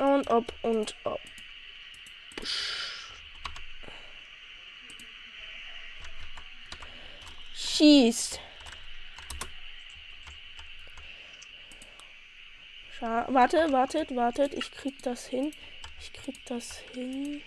Und 0.00 0.30
ob 0.30 0.50
und 0.62 0.96
ob. 1.04 1.20
Schießt. 7.52 8.40
Scha 12.98 13.26
warte, 13.28 13.70
wartet, 13.72 14.16
wartet. 14.16 14.54
Ich 14.54 14.70
krieg 14.72 15.02
das 15.02 15.26
hin. 15.26 15.52
Ich 16.00 16.14
krieg 16.14 16.46
das 16.46 16.78
hin. 16.94 17.42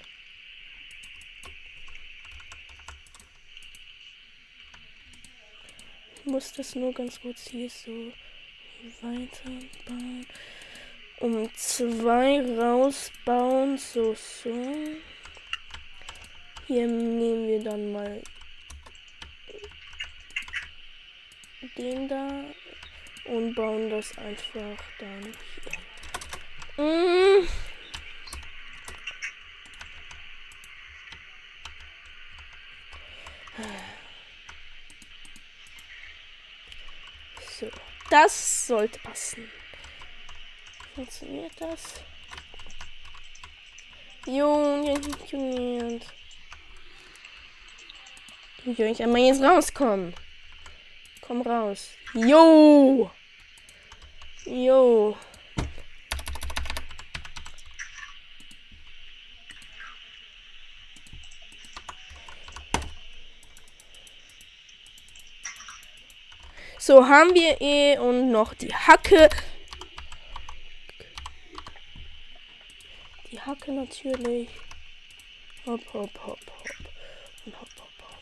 Ich 6.18 6.26
muss 6.26 6.52
das 6.52 6.76
nur 6.76 6.94
ganz 6.94 7.20
kurz 7.20 7.50
hier 7.50 7.72
so 7.72 8.14
weiterbauen. 9.02 10.28
Um 11.20 11.50
zwei 11.56 12.42
rausbauen. 12.42 13.78
So, 13.78 14.14
so. 14.14 14.50
Hier 16.68 16.88
nehmen 16.88 17.48
wir 17.48 17.64
dann 17.64 17.92
mal 17.92 18.22
den 21.78 22.08
da 22.08 22.44
und 23.26 23.54
bauen 23.56 23.90
das 23.90 24.18
einfach 24.18 24.78
dann 25.00 25.34
hier. 26.76 26.84
Mm. 26.84 27.48
So, 37.60 37.70
das 38.10 38.68
sollte 38.68 39.00
passen. 39.00 39.50
Funktioniert 40.96 41.52
das? 41.60 42.02
Junge. 44.28 44.94
Ich 48.66 48.78
will 48.78 48.92
ich 48.92 49.02
einmal 49.02 49.22
jetzt 49.22 49.42
rauskommen. 49.42 50.14
Komm 51.22 51.42
raus. 51.42 51.90
Jo! 52.14 53.10
Jo. 54.46 55.18
So 66.78 67.08
haben 67.08 67.34
wir 67.34 67.62
eh 67.62 67.98
und 67.98 68.30
noch 68.30 68.54
die 68.54 68.74
Hacke. 68.76 69.30
Die 73.34 73.42
Hacke 73.42 73.72
natürlich. 73.72 74.48
Hopp, 75.66 75.82
hopp, 75.92 76.12
hopp, 76.24 76.40
hopp. 76.40 76.70
Und 77.48 77.60
hopp, 77.60 77.70
hopp, 77.80 77.90
hopp. 78.04 78.20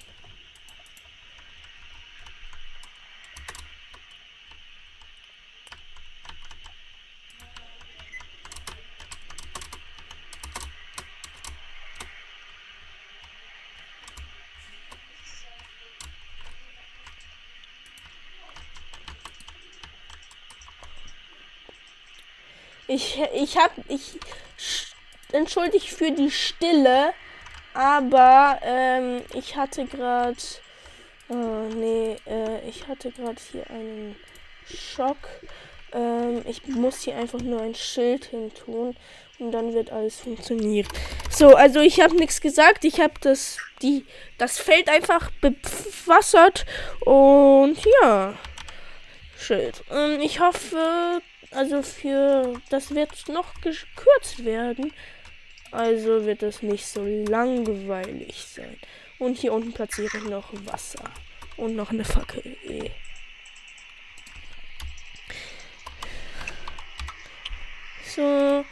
Ich, 22.88 23.20
ich 23.34 23.58
hab, 23.58 23.72
ich 23.90 24.18
entschuldige 25.34 25.86
für 25.86 26.12
die 26.12 26.32
Stille, 26.32 27.14
aber 27.74 28.60
ähm, 28.64 29.22
ich 29.34 29.56
hatte 29.56 29.86
gerade, 29.86 30.36
oh, 31.30 31.70
nee, 31.76 32.18
äh, 32.26 32.68
ich 32.68 32.88
hatte 32.88 33.12
gerade 33.12 33.38
hier 33.52 33.70
einen 33.70 34.16
Schock. 34.66 35.18
Ähm, 35.94 36.42
ich 36.46 36.68
muss 36.68 37.02
hier 37.02 37.18
einfach 37.18 37.42
nur 37.42 37.62
ein 37.62 37.76
Schild 37.76 38.26
hin 38.26 38.52
tun 38.54 38.96
und 39.40 39.52
dann 39.52 39.74
wird 39.74 39.92
alles 39.92 40.20
funktionieren. 40.20 40.88
So, 41.30 41.56
also 41.56 41.80
ich 41.80 42.00
habe 42.00 42.16
nichts 42.16 42.42
gesagt. 42.42 42.86
Ich 42.86 43.00
habe 43.00 43.14
das, 43.22 43.58
das 44.38 44.60
Feld 44.60 44.90
einfach 44.90 45.32
bewassert 45.42 46.66
und 47.02 47.78
ja, 48.02 48.36
Schild. 49.38 49.84
Ähm, 49.92 50.22
ich 50.22 50.40
hoffe, 50.40 51.22
also 51.52 51.82
für 51.82 52.62
das 52.70 52.94
wird 52.94 53.28
noch 53.28 53.54
gekürzt 53.56 54.46
werden. 54.46 54.94
Also 55.72 56.26
wird 56.26 56.44
es 56.44 56.62
nicht 56.62 56.86
so 56.86 57.04
langweilig 57.06 58.46
sein. 58.46 58.78
Und 59.20 59.38
hier 59.38 59.54
unten 59.54 59.72
platziere 59.72 60.18
ich 60.18 60.24
noch 60.26 60.50
Wasser. 60.66 61.04
Und 61.58 61.76
noch 61.76 61.92
eine 61.92 62.04
Fackel. 62.04 62.58
Eh. 62.64 62.92
So, 68.16 68.66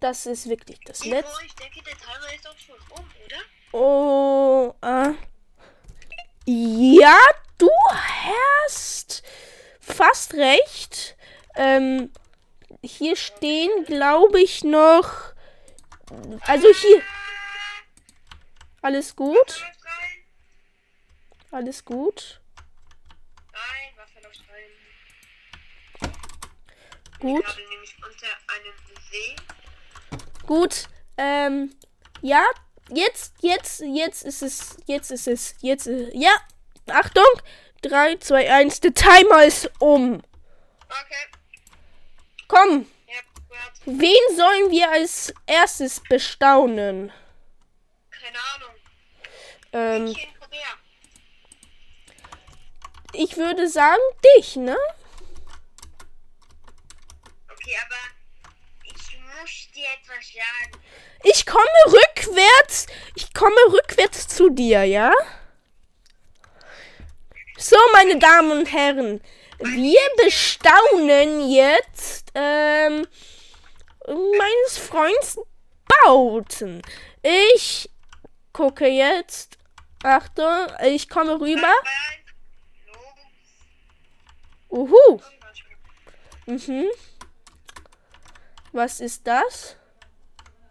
das 0.00 0.26
ist 0.26 0.48
wirklich 0.48 0.78
das 0.84 1.04
letzte. 1.06 1.46
Ich 1.46 1.54
denke, 1.54 1.80
der 1.82 1.96
Timer 1.96 2.34
ist 2.34 2.46
auch 2.46 2.58
schon 2.58 2.76
um, 2.90 3.04
oder? 3.24 3.36
Oh, 3.72 4.74
äh. 4.82 5.14
Ja, 6.46 7.18
du 7.56 7.70
hast 7.90 9.22
fast 9.80 10.34
recht. 10.34 11.16
Ähm, 11.56 12.10
hier 12.82 13.16
stehen, 13.16 13.70
glaube 13.86 14.42
ich, 14.42 14.64
noch. 14.64 15.33
Also 16.46 16.68
hier. 16.74 17.02
Alles 18.82 19.16
gut? 19.16 19.64
Alles 21.50 21.84
gut? 21.84 22.40
Nein, 23.52 23.96
Wasser 23.96 24.20
läuft 24.22 24.42
rein. 24.50 24.70
Gut. 27.20 27.44
Gerade 27.44 27.68
nämlich 27.68 27.96
unter 27.96 28.26
einem 28.48 28.74
See. 29.10 29.36
Gut. 30.46 30.88
Ähm, 31.16 31.76
ja, 32.20 32.44
jetzt, 32.90 33.34
jetzt, 33.40 33.80
jetzt 33.80 34.24
ist 34.24 34.42
es, 34.42 34.76
jetzt 34.86 35.10
ist 35.10 35.28
es, 35.28 35.54
jetzt, 35.60 35.86
ist, 35.86 36.12
ja, 36.14 36.32
Achtung, 36.88 37.24
3, 37.82 38.16
2, 38.16 38.50
1, 38.50 38.80
der 38.80 38.94
Timer 38.94 39.44
ist 39.44 39.70
um. 39.78 40.22
Okay. 40.88 41.26
Komm. 42.48 42.86
Wen 43.84 44.36
sollen 44.36 44.70
wir 44.70 44.90
als 44.90 45.32
erstes 45.46 46.00
bestaunen? 46.08 47.12
Keine 48.10 48.38
Ahnung. 48.54 48.74
Ähm, 49.72 50.16
ich 53.14 53.36
würde 53.36 53.68
sagen, 53.68 54.00
dich, 54.36 54.56
ne? 54.56 54.76
Okay, 57.50 57.76
aber 57.86 57.96
ich 58.84 59.18
muss 59.18 59.68
dir 59.74 59.86
etwas 60.00 60.32
sagen. 60.32 60.82
Ich 61.22 61.46
komme 61.46 61.64
rückwärts, 61.86 62.86
ich 63.14 63.32
komme 63.32 63.56
rückwärts 63.72 64.28
zu 64.28 64.50
dir, 64.50 64.84
ja? 64.84 65.12
So, 67.56 67.76
meine 67.92 68.18
Damen 68.18 68.50
und 68.50 68.72
Herren, 68.72 69.20
wir 69.58 70.00
bestaunen 70.22 71.50
jetzt 71.50 72.30
ähm, 72.34 73.06
meines 74.06 74.78
Freundes 74.78 75.38
Bauten. 76.04 76.82
Ich 77.22 77.90
gucke 78.52 78.86
jetzt. 78.86 79.58
Achtung, 80.02 80.66
ich 80.82 81.08
komme 81.08 81.40
rüber. 81.40 81.72
Uhu. 84.70 85.20
Mhm. 86.46 86.90
Was 88.72 89.00
ist 89.00 89.26
das? 89.26 89.76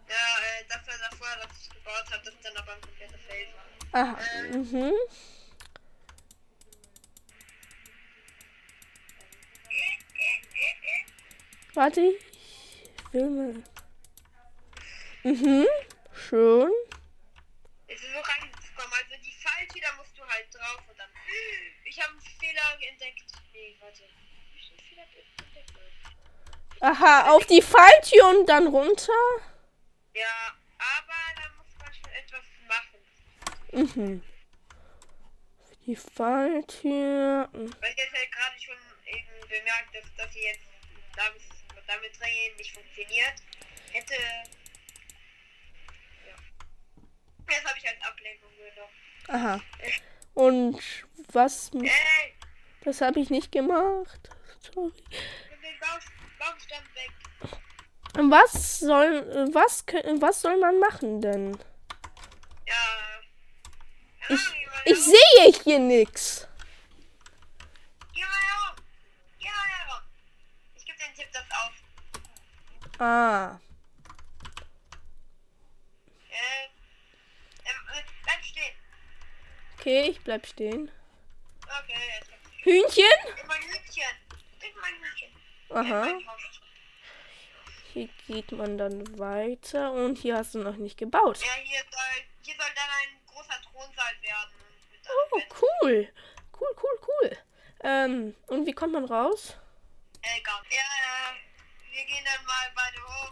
Ja, 0.08 0.14
äh, 0.14 0.64
das 0.68 0.86
war 0.86 1.10
davor, 1.10 1.26
das 1.42 1.62
ich 1.62 1.70
gebaut 1.70 2.04
habe, 2.12 2.22
das 2.24 2.34
ist 2.34 2.44
dann 2.44 2.56
aber 2.58 2.72
ein 2.74 2.80
kompletter 2.80 3.18
Fail. 3.18 3.46
Aha. 3.92 4.16
Mhm. 4.52 4.92
Warte, 11.74 12.14
mal. 13.22 13.62
Mhm. 15.22 15.66
Schön. 16.12 16.72
Es 17.86 18.02
ist 18.02 18.12
so 18.12 18.20
reingekommen, 18.20 18.92
also 18.92 19.14
die 19.24 19.32
Falltür, 19.32 19.82
da 19.82 19.96
musst 19.96 20.18
du 20.18 20.24
halt 20.26 20.54
drauf 20.54 20.82
und 20.88 20.98
dann. 20.98 21.08
Ich 21.84 22.00
habe 22.00 22.12
einen 22.12 22.20
Fehler 22.20 22.78
entdeckt. 22.88 23.24
Nee, 23.52 23.76
warte. 23.80 24.02
Hab 24.02 24.10
ich 24.58 24.70
einen 24.70 24.80
Fehler 24.80 25.02
entdeckt? 25.02 25.34
Aha, 26.80 27.30
auf 27.32 27.46
die 27.46 27.62
Falltür 27.62 28.28
und 28.28 28.46
dann 28.46 28.66
runter. 28.66 29.12
Ja, 30.14 30.54
aber 30.78 31.14
da 31.36 31.48
muss 31.56 31.66
man 31.78 31.94
schon 31.94 32.12
etwas 32.12 32.44
machen. 32.68 33.00
Mhm. 33.72 34.22
Die 35.86 35.96
Falltür. 35.96 37.48
Weil 37.52 37.90
ich 37.90 37.96
jetzt 37.96 38.12
halt 38.14 38.32
gerade 38.32 38.60
schon 38.60 38.76
eben 39.06 39.48
bemerkt, 39.48 39.94
dass 39.94 40.04
das 40.16 40.32
hier 40.32 40.52
jetzt 40.52 40.73
damit, 41.86 42.12
damit 42.12 42.20
drehen 42.20 42.56
nicht 42.56 42.74
funktioniert. 42.74 43.34
Hätte. 43.92 44.14
Ja. 46.26 47.54
Jetzt 47.54 47.64
habe 47.64 47.78
ich 47.78 47.86
halt 47.86 47.98
Ablenkung 48.04 48.50
genommen. 48.56 48.92
Aha. 49.28 49.60
Und 50.34 50.82
was? 51.32 51.70
Ey, 51.74 51.90
Das 52.84 53.00
habe 53.00 53.20
ich 53.20 53.30
nicht 53.30 53.52
gemacht. 53.52 54.28
Sorry. 54.60 54.92
Was 58.16 58.78
soll 58.78 59.48
was 59.52 59.84
was 60.20 60.40
soll 60.40 60.56
man 60.58 60.78
machen 60.78 61.20
denn? 61.20 61.58
Ja. 62.66 62.74
Ich, 64.28 64.40
ich 64.84 64.98
sehe 65.04 65.52
hier 65.64 65.78
nix. 65.80 66.46
Geh 68.14 68.20
mal 68.20 68.30
herum. 68.30 68.76
Geh 69.38 69.48
mal 69.48 69.68
herum. 69.68 70.02
Ich 70.76 70.84
gebe 70.86 70.98
den 70.98 71.14
Tipp 71.14 71.28
das 71.32 71.44
auf. 71.50 71.72
Ah. 72.98 73.58
Äh, 76.30 76.64
ähm, 77.64 77.88
äh, 77.92 78.02
bleib 78.22 78.44
stehen. 78.44 78.74
Okay, 79.78 80.10
ich 80.10 80.20
bleib 80.22 80.46
stehen. 80.46 80.90
Okay, 81.62 82.00
jetzt 82.18 82.30
hab 82.30 82.38
ich. 82.38 82.64
Hühnchen? 82.64 83.04
Mein 83.46 83.62
Hütchen. 83.62 84.14
Gib 84.60 84.74
mein 84.80 84.94
Hütchen. 84.94 85.30
Aha. 85.70 86.04
Mein. 86.04 86.22
Hier 87.92 88.08
geht 88.26 88.50
man 88.52 88.76
dann 88.76 89.18
weiter 89.18 89.92
und 89.92 90.18
hier 90.18 90.36
hast 90.36 90.54
du 90.54 90.58
noch 90.58 90.76
nicht 90.76 90.98
gebaut. 90.98 91.38
Ja, 91.38 91.52
hier 91.62 91.80
soll, 91.90 92.24
hier 92.42 92.54
soll 92.56 92.66
dann 92.74 92.90
ein 93.02 93.20
großer 93.26 93.62
Thronsaal 93.62 94.14
werden. 94.20 94.50
Oh, 95.30 95.40
cool. 95.60 96.12
Cool, 96.58 96.76
cool, 96.82 96.98
cool. 97.06 97.38
Ähm, 97.84 98.34
und 98.48 98.66
wie 98.66 98.72
kommt 98.72 98.94
man 98.94 99.04
raus? 99.04 99.56
Egal. 100.22 100.62
Ja, 100.70 100.80
äh, 100.80 101.53
wir 101.94 102.04
gehen 102.04 102.24
dann 102.24 102.44
mal 102.46 102.72
beide 102.74 103.02
hoch 103.06 103.30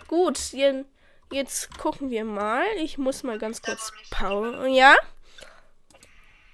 und. 0.00 0.06
Gut, 0.08 0.38
je- 0.52 0.84
jetzt 1.30 1.76
gucken 1.78 2.10
wir 2.10 2.24
mal. 2.24 2.64
Ich 2.76 2.98
muss 2.98 3.22
mal 3.22 3.38
ganz 3.38 3.62
kurz 3.62 3.92
Pause. 4.10 4.68
Ja? 4.68 4.96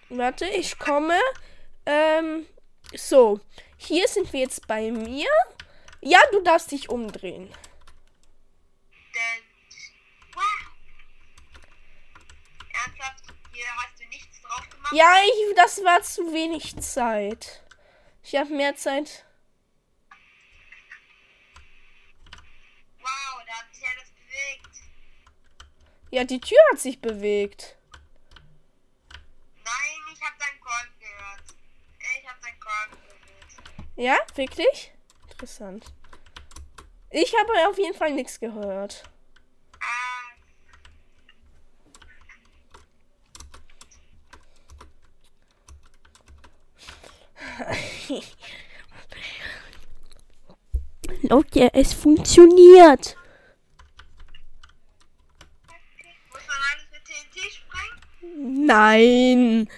Warte, 0.08 0.46
ich 0.46 0.78
komme. 0.78 1.18
Ähm, 1.86 2.46
so. 2.94 3.40
Hier 3.78 4.06
sind 4.08 4.32
wir 4.32 4.40
jetzt 4.40 4.66
bei 4.66 4.90
mir. 4.90 5.28
Ja, 6.00 6.20
du 6.32 6.42
darfst 6.42 6.70
dich 6.70 6.88
umdrehen. 6.88 7.48
Denn. 9.14 9.42
Wow! 10.34 10.42
Ernsthaft? 12.72 13.24
Hier 13.52 13.64
hast 13.76 13.98
du 13.98 14.06
nichts 14.08 14.40
drauf 14.42 14.68
gemacht? 14.70 14.92
Ja, 14.92 15.14
ich, 15.24 15.54
das 15.56 15.82
war 15.82 16.02
zu 16.02 16.32
wenig 16.32 16.76
Zeit. 16.80 17.62
Ich 18.22 18.36
habe 18.36 18.50
mehr 18.50 18.76
Zeit. 18.76 19.24
Wow, 23.00 23.42
da 23.46 23.52
hat 23.54 23.74
sich 23.74 23.84
alles 23.86 24.10
bewegt. 24.10 24.76
Ja, 26.16 26.24
die 26.24 26.40
Tür 26.40 26.56
hat 26.72 26.80
sich 26.80 26.98
bewegt. 26.98 27.76
Nein, 29.62 30.00
ich 30.14 30.22
habe 30.22 30.34
deinen 30.38 30.58
Korn 30.62 30.88
gehört. 30.98 31.42
Ich 32.18 32.26
habe 32.26 32.40
deinen 32.40 32.58
Korn 32.58 32.90
gehört. 32.90 33.90
Ja, 33.96 34.16
wirklich? 34.34 34.94
Interessant. 35.30 35.92
Ich 37.10 37.34
habe 37.38 37.68
auf 37.68 37.76
jeden 37.76 37.94
Fall 37.94 38.12
nichts 38.12 38.40
gehört. 38.40 39.02
Ah, 39.78 40.32
Leute, 51.28 51.74
es 51.74 51.92
funktioniert. 51.92 53.18
muss 56.36 56.46
man 56.48 56.56
alles 56.72 56.86
mit 56.92 57.04
TNT 57.04 57.52
sprengen? 57.52 58.00
Nein. 58.38 59.68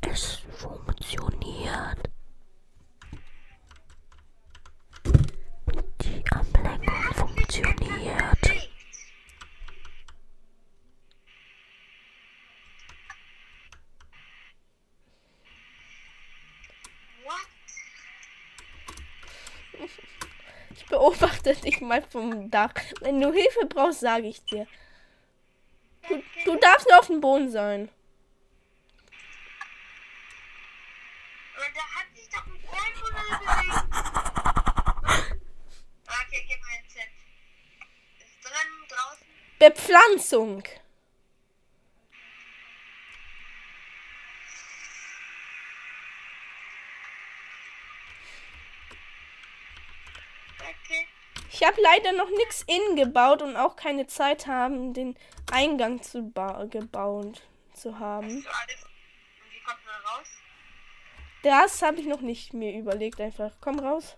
Es 0.00 0.42
funktioniert. 0.56 2.10
Die 6.02 6.24
Ablenkung 6.30 7.14
funktioniert. 7.14 8.38
Ich 20.72 20.86
beobachte 20.86 21.54
dich 21.54 21.80
mal 21.80 22.02
vom 22.02 22.50
Dach. 22.50 22.74
Wenn 23.00 23.20
du 23.20 23.32
Hilfe 23.32 23.66
brauchst, 23.68 24.00
sage 24.00 24.28
ich 24.28 24.44
dir. 24.44 24.66
Du, 26.50 26.56
darfst 26.56 26.88
nur 26.88 26.98
auf 26.98 27.06
dem 27.06 27.20
Boden 27.20 27.48
sein. 27.48 27.88
Da 31.54 31.80
hat 31.94 32.06
sich 32.12 32.28
doch 32.28 32.44
ein 32.44 32.60
Bäume 32.60 33.02
bewegt. 33.38 33.84
Okay, 36.08 36.46
gib 36.48 36.58
einen 36.72 36.88
Tipp. 36.88 37.12
Ist 38.18 38.42
drin, 38.42 38.70
draußen? 38.88 39.26
Bepflanzung. 39.60 40.64
Okay. 50.58 51.06
Ich 51.60 51.66
habe 51.66 51.78
leider 51.82 52.12
noch 52.12 52.30
nichts 52.30 52.62
innen 52.62 52.96
gebaut 52.96 53.42
und 53.42 53.54
auch 53.54 53.76
keine 53.76 54.06
Zeit 54.06 54.46
haben, 54.46 54.94
den 54.94 55.14
Eingang 55.52 56.02
zu 56.02 56.22
ba 56.22 56.64
gebaut 56.64 57.42
zu 57.74 57.98
haben. 57.98 58.40
So? 58.40 58.48
Das 61.42 61.82
habe 61.82 62.00
ich 62.00 62.06
noch 62.06 62.22
nicht 62.22 62.54
mir 62.54 62.72
überlegt. 62.72 63.20
Einfach, 63.20 63.52
komm 63.60 63.78
raus. 63.78 64.16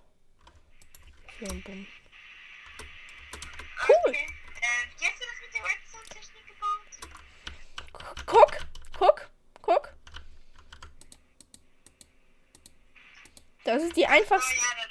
Ja, 1.41 1.49
bumm. 1.49 1.89
Cool. 3.89 3.97
Okay. 4.07 4.27
Äh, 4.61 5.01
wie 5.01 5.05
hast 5.05 5.21
du 5.21 5.25
das 5.27 5.41
mit 5.43 5.53
der 5.53 5.65
Redstone-Technik 5.65 6.47
gebaut? 6.47 6.95
Guck, 8.25 8.59
guck, 8.97 9.31
guck. 9.63 9.95
Das 13.65 13.83
ist 13.83 13.97
die 13.97 14.05
Oh 14.05 14.11
einfachste, 14.11 14.55
ja, 14.55 14.61
drunter. 14.61 14.77
Okay. 14.77 14.82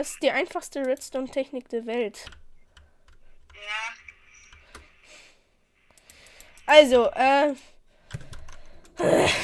Das 0.00 0.12
ist 0.12 0.22
die 0.22 0.30
einfachste 0.30 0.80
Redstone-Technik 0.80 1.68
der 1.68 1.84
Welt. 1.84 2.24
Ja. 3.52 3.92
Also, 6.64 7.10
äh. 7.10 7.52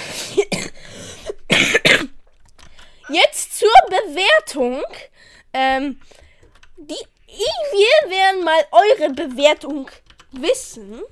Jetzt 3.10 3.58
zur 3.58 3.68
Bewertung. 3.86 4.82
Ähm, 5.52 6.00
die, 6.78 7.04
wir 7.26 8.10
werden 8.10 8.42
mal 8.42 8.64
eure 8.72 9.10
Bewertung 9.12 9.90
wissen 10.30 11.02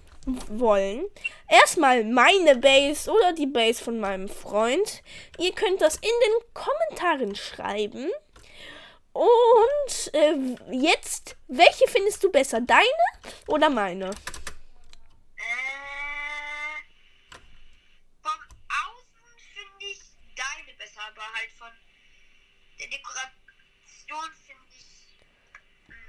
wollen. 0.49 1.05
Erstmal 1.51 2.03
meine 2.05 2.57
Base 2.57 3.11
oder 3.11 3.34
die 3.34 3.45
Base 3.47 3.84
von 3.84 4.01
meinem 4.01 4.30
Freund. 4.30 5.03
Ihr 5.38 5.53
könnt 5.53 5.82
das 5.82 5.97
in 5.97 6.03
den 6.03 6.55
Kommentaren 6.55 7.36
schreiben. 7.36 8.11
Und 9.14 10.12
äh, 10.12 10.34
jetzt, 10.72 11.36
welche 11.46 11.86
findest 11.86 12.24
du 12.24 12.32
besser? 12.32 12.60
Deine 12.60 12.82
oder 13.46 13.70
meine? 13.70 14.06
Äh, 14.06 14.10
von 18.20 18.32
außen 18.68 19.38
finde 19.54 19.86
ich 19.86 20.00
deine 20.34 20.76
besser, 20.76 21.02
aber 21.12 21.22
halt 21.32 21.50
von 21.56 21.70
der 22.80 22.88
Dekoration 22.88 24.32
finde 24.44 24.64
ich 24.76 25.06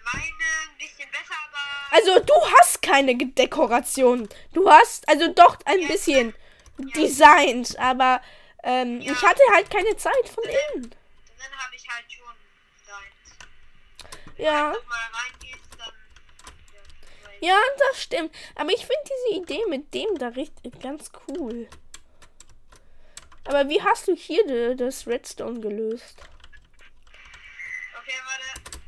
meine 0.03 0.71
ein 0.71 0.77
bisschen 0.79 1.11
besser, 1.11 1.35
aber. 1.47 1.61
Also 1.95 2.19
du 2.25 2.33
hast 2.57 2.81
keine 2.81 3.15
Dekoration. 3.15 4.27
Du 4.51 4.67
hast 4.67 5.07
also 5.07 5.31
doch 5.31 5.59
ein 5.65 5.81
ja, 5.81 5.87
bisschen 5.87 6.33
ja. 6.79 6.85
designt, 6.95 7.77
aber 7.77 8.19
ähm, 8.63 8.99
ja. 8.99 9.11
ich 9.11 9.21
hatte 9.21 9.43
halt 9.53 9.69
keine 9.69 9.95
Zeit 9.95 10.27
von 10.27 10.43
innen. 10.43 10.95
Dann 11.37 11.51
habe 11.59 11.75
ich 11.75 11.87
halt 11.87 12.05
ja. 14.37 14.71
Reingehst, 14.71 15.69
dann. 15.77 15.93
Ja, 17.41 17.49
Ja, 17.49 17.59
das 17.89 18.01
stimmt. 18.01 18.35
Aber 18.55 18.69
ich 18.71 18.85
finde 18.85 19.03
diese 19.05 19.41
Idee 19.41 19.63
mit 19.69 19.93
dem 19.93 20.17
da 20.17 20.29
richtig 20.29 20.79
ganz 20.79 21.11
cool. 21.27 21.69
Aber 23.45 23.69
wie 23.69 23.81
hast 23.81 24.07
du 24.07 24.15
hier 24.15 24.45
de, 24.47 24.75
das 24.75 25.05
Redstone 25.07 25.59
gelöst? 25.59 26.21
Okay, 27.99 28.19
warte. 28.25 28.79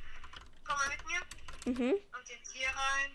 Komm 0.65 0.77
mal 0.77 0.89
mit 0.89 1.05
mir. 1.05 1.19
Mhm. 1.73 1.93
Und 1.93 2.29
jetzt 2.29 2.51
hier 2.51 2.67
rein. 2.67 3.11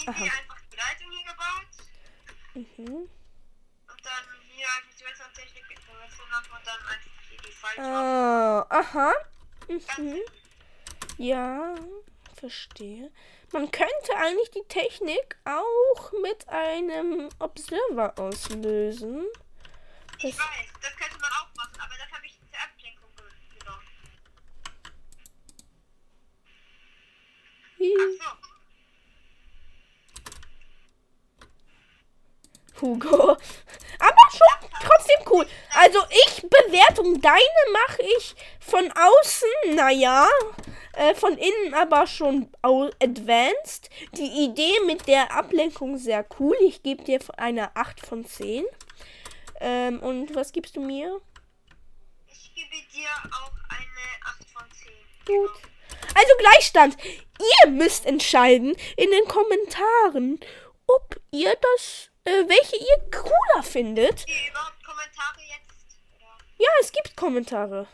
Easy, 0.00 0.08
Aha. 0.08 0.24
einfach 0.24 0.60
die 0.72 0.76
Leitung 0.76 1.10
hier 1.10 1.24
gebaut. 1.24 1.68
Mhm. 2.54 3.08
Und 3.90 4.06
dann 4.06 4.24
hier 4.48 4.66
einfach 4.66 4.98
die 4.98 5.04
Redstone-Technik 5.04 5.70
haben 6.30 6.46
und 6.56 6.66
dann 6.66 6.80
einfach 6.86 7.10
hier 7.28 7.38
die 7.38 7.52
falsche. 7.52 7.82
Ah, 7.82 8.66
aha. 8.70 9.12
Mhm. 9.70 10.16
Ja, 11.18 11.74
verstehe. 12.38 13.10
Man 13.52 13.70
könnte 13.70 14.16
eigentlich 14.16 14.50
die 14.52 14.64
Technik 14.68 15.36
auch 15.44 16.12
mit 16.22 16.48
einem 16.48 17.28
Observer 17.38 18.14
auslösen. 18.18 19.26
Ich 20.18 20.38
weiß, 20.38 20.66
das 20.82 20.96
könnte 20.96 21.18
man 21.20 21.30
auch 21.30 21.54
machen, 21.56 21.78
aber 21.78 21.94
das 21.98 22.10
habe 22.10 22.24
ich 22.26 22.38
zur 22.38 22.58
Ablenkung 22.58 23.10
ge- 23.16 23.58
genommen. 23.58 23.86
Ach 28.22 28.40
so. 32.72 32.80
Hugo. 32.80 33.36
Aber 33.98 34.30
schon 34.30 34.70
trotzdem 34.82 35.20
cool. 35.30 35.46
Also 35.74 35.98
ich 36.26 36.40
Bewertung, 36.42 37.20
deine 37.20 37.72
mache 37.72 38.02
ich 38.16 38.34
von 38.70 38.90
außen, 38.92 39.74
naja, 39.74 40.28
äh, 40.92 41.14
von 41.14 41.36
innen 41.36 41.74
aber 41.74 42.06
schon 42.06 42.48
advanced. 42.62 43.90
Die 44.12 44.44
Idee 44.44 44.72
mit 44.86 45.08
der 45.08 45.32
Ablenkung 45.32 45.98
sehr 45.98 46.24
cool. 46.38 46.56
Ich 46.62 46.82
gebe 46.82 47.02
dir 47.02 47.18
eine 47.36 47.74
8 47.76 48.06
von 48.06 48.24
10. 48.24 48.64
Ähm, 49.60 50.00
und 50.00 50.34
was 50.34 50.52
gibst 50.52 50.76
du 50.76 50.80
mir? 50.80 51.20
Ich 52.28 52.54
gebe 52.54 52.76
dir 52.92 53.08
auch 53.32 53.52
eine 53.68 54.36
8 54.38 54.50
von 54.50 54.64
10. 54.70 54.92
Gut. 55.26 55.50
Also 56.14 56.32
Gleichstand. 56.38 56.96
Ihr 57.64 57.70
müsst 57.70 58.06
entscheiden 58.06 58.76
in 58.96 59.10
den 59.10 59.24
Kommentaren, 59.26 60.38
ob 60.86 61.20
ihr 61.32 61.56
das, 61.74 62.10
äh, 62.24 62.46
welche 62.46 62.76
ihr 62.76 63.10
cooler 63.10 63.62
findet. 63.62 64.24
Hier 64.26 64.50
überhaupt 64.50 64.84
Kommentare 64.84 65.40
jetzt? 65.40 65.96
Ja, 66.58 66.68
es 66.80 66.92
gibt 66.92 67.16
Kommentare. 67.16 67.88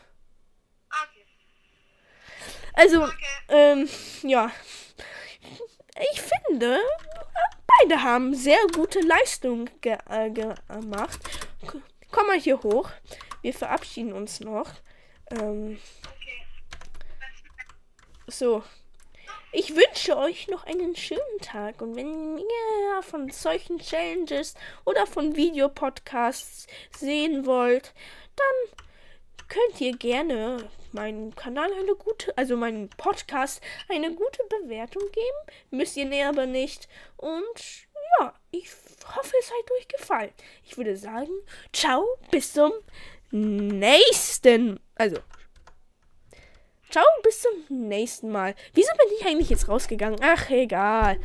Also, 2.77 3.03
Okay. 3.03 3.15
ähm, 3.49 3.89
ja. 4.21 4.51
Ich 6.13 6.21
finde, 6.21 6.79
beide 7.79 8.03
haben 8.03 8.35
sehr 8.35 8.59
gute 8.73 8.99
Leistung 8.99 9.67
ge 9.81 9.97
äh, 10.09 10.29
gemacht. 10.29 11.19
Komm 12.11 12.27
mal 12.27 12.39
hier 12.39 12.61
hoch. 12.61 12.89
Wir 13.41 13.53
verabschieden 13.53 14.13
uns 14.13 14.39
noch. 14.39 14.69
Ähm, 15.31 15.79
so. 18.27 18.63
Ich 19.51 19.75
wünsche 19.75 20.15
euch 20.17 20.47
noch 20.49 20.65
einen 20.65 20.95
schönen 20.95 21.39
Tag 21.41 21.81
und 21.81 21.95
wenn 21.95 22.37
ihr 22.37 23.01
von 23.01 23.31
solchen 23.31 23.79
Challenges 23.79 24.53
oder 24.85 25.07
von 25.07 25.35
Videopodcasts 25.35 26.67
sehen 26.95 27.45
wollt, 27.47 27.93
dann 28.35 28.77
könnt 29.47 29.81
ihr 29.81 29.97
gerne 29.97 30.69
meinem 30.97 31.35
Kanal 31.35 31.71
eine 31.73 31.95
gute, 31.95 32.35
also 32.37 32.57
meinem 32.57 32.89
Podcast 32.89 33.61
eine 33.87 34.13
gute 34.13 34.43
Bewertung 34.49 35.03
geben. 35.11 35.57
Müsst 35.71 35.95
ihr 35.95 36.05
näher 36.05 36.29
aber 36.29 36.45
nicht. 36.45 36.89
Und 37.15 37.87
ja, 38.19 38.33
ich 38.51 38.69
hoffe, 39.15 39.33
es 39.39 39.51
hat 39.51 39.71
euch 39.77 39.87
gefallen. 39.87 40.31
Ich 40.63 40.75
würde 40.75 40.97
sagen, 40.97 41.31
ciao, 41.71 42.05
bis 42.31 42.53
zum 42.53 42.71
nächsten. 43.31 44.79
Also, 44.95 45.17
ciao, 46.89 47.05
bis 47.23 47.41
zum 47.41 47.87
nächsten 47.87 48.31
Mal. 48.31 48.55
Wieso 48.73 48.91
bin 48.97 49.17
ich 49.19 49.25
eigentlich 49.25 49.49
jetzt 49.49 49.69
rausgegangen? 49.69 50.19
Ach, 50.21 50.49
egal. 50.49 51.19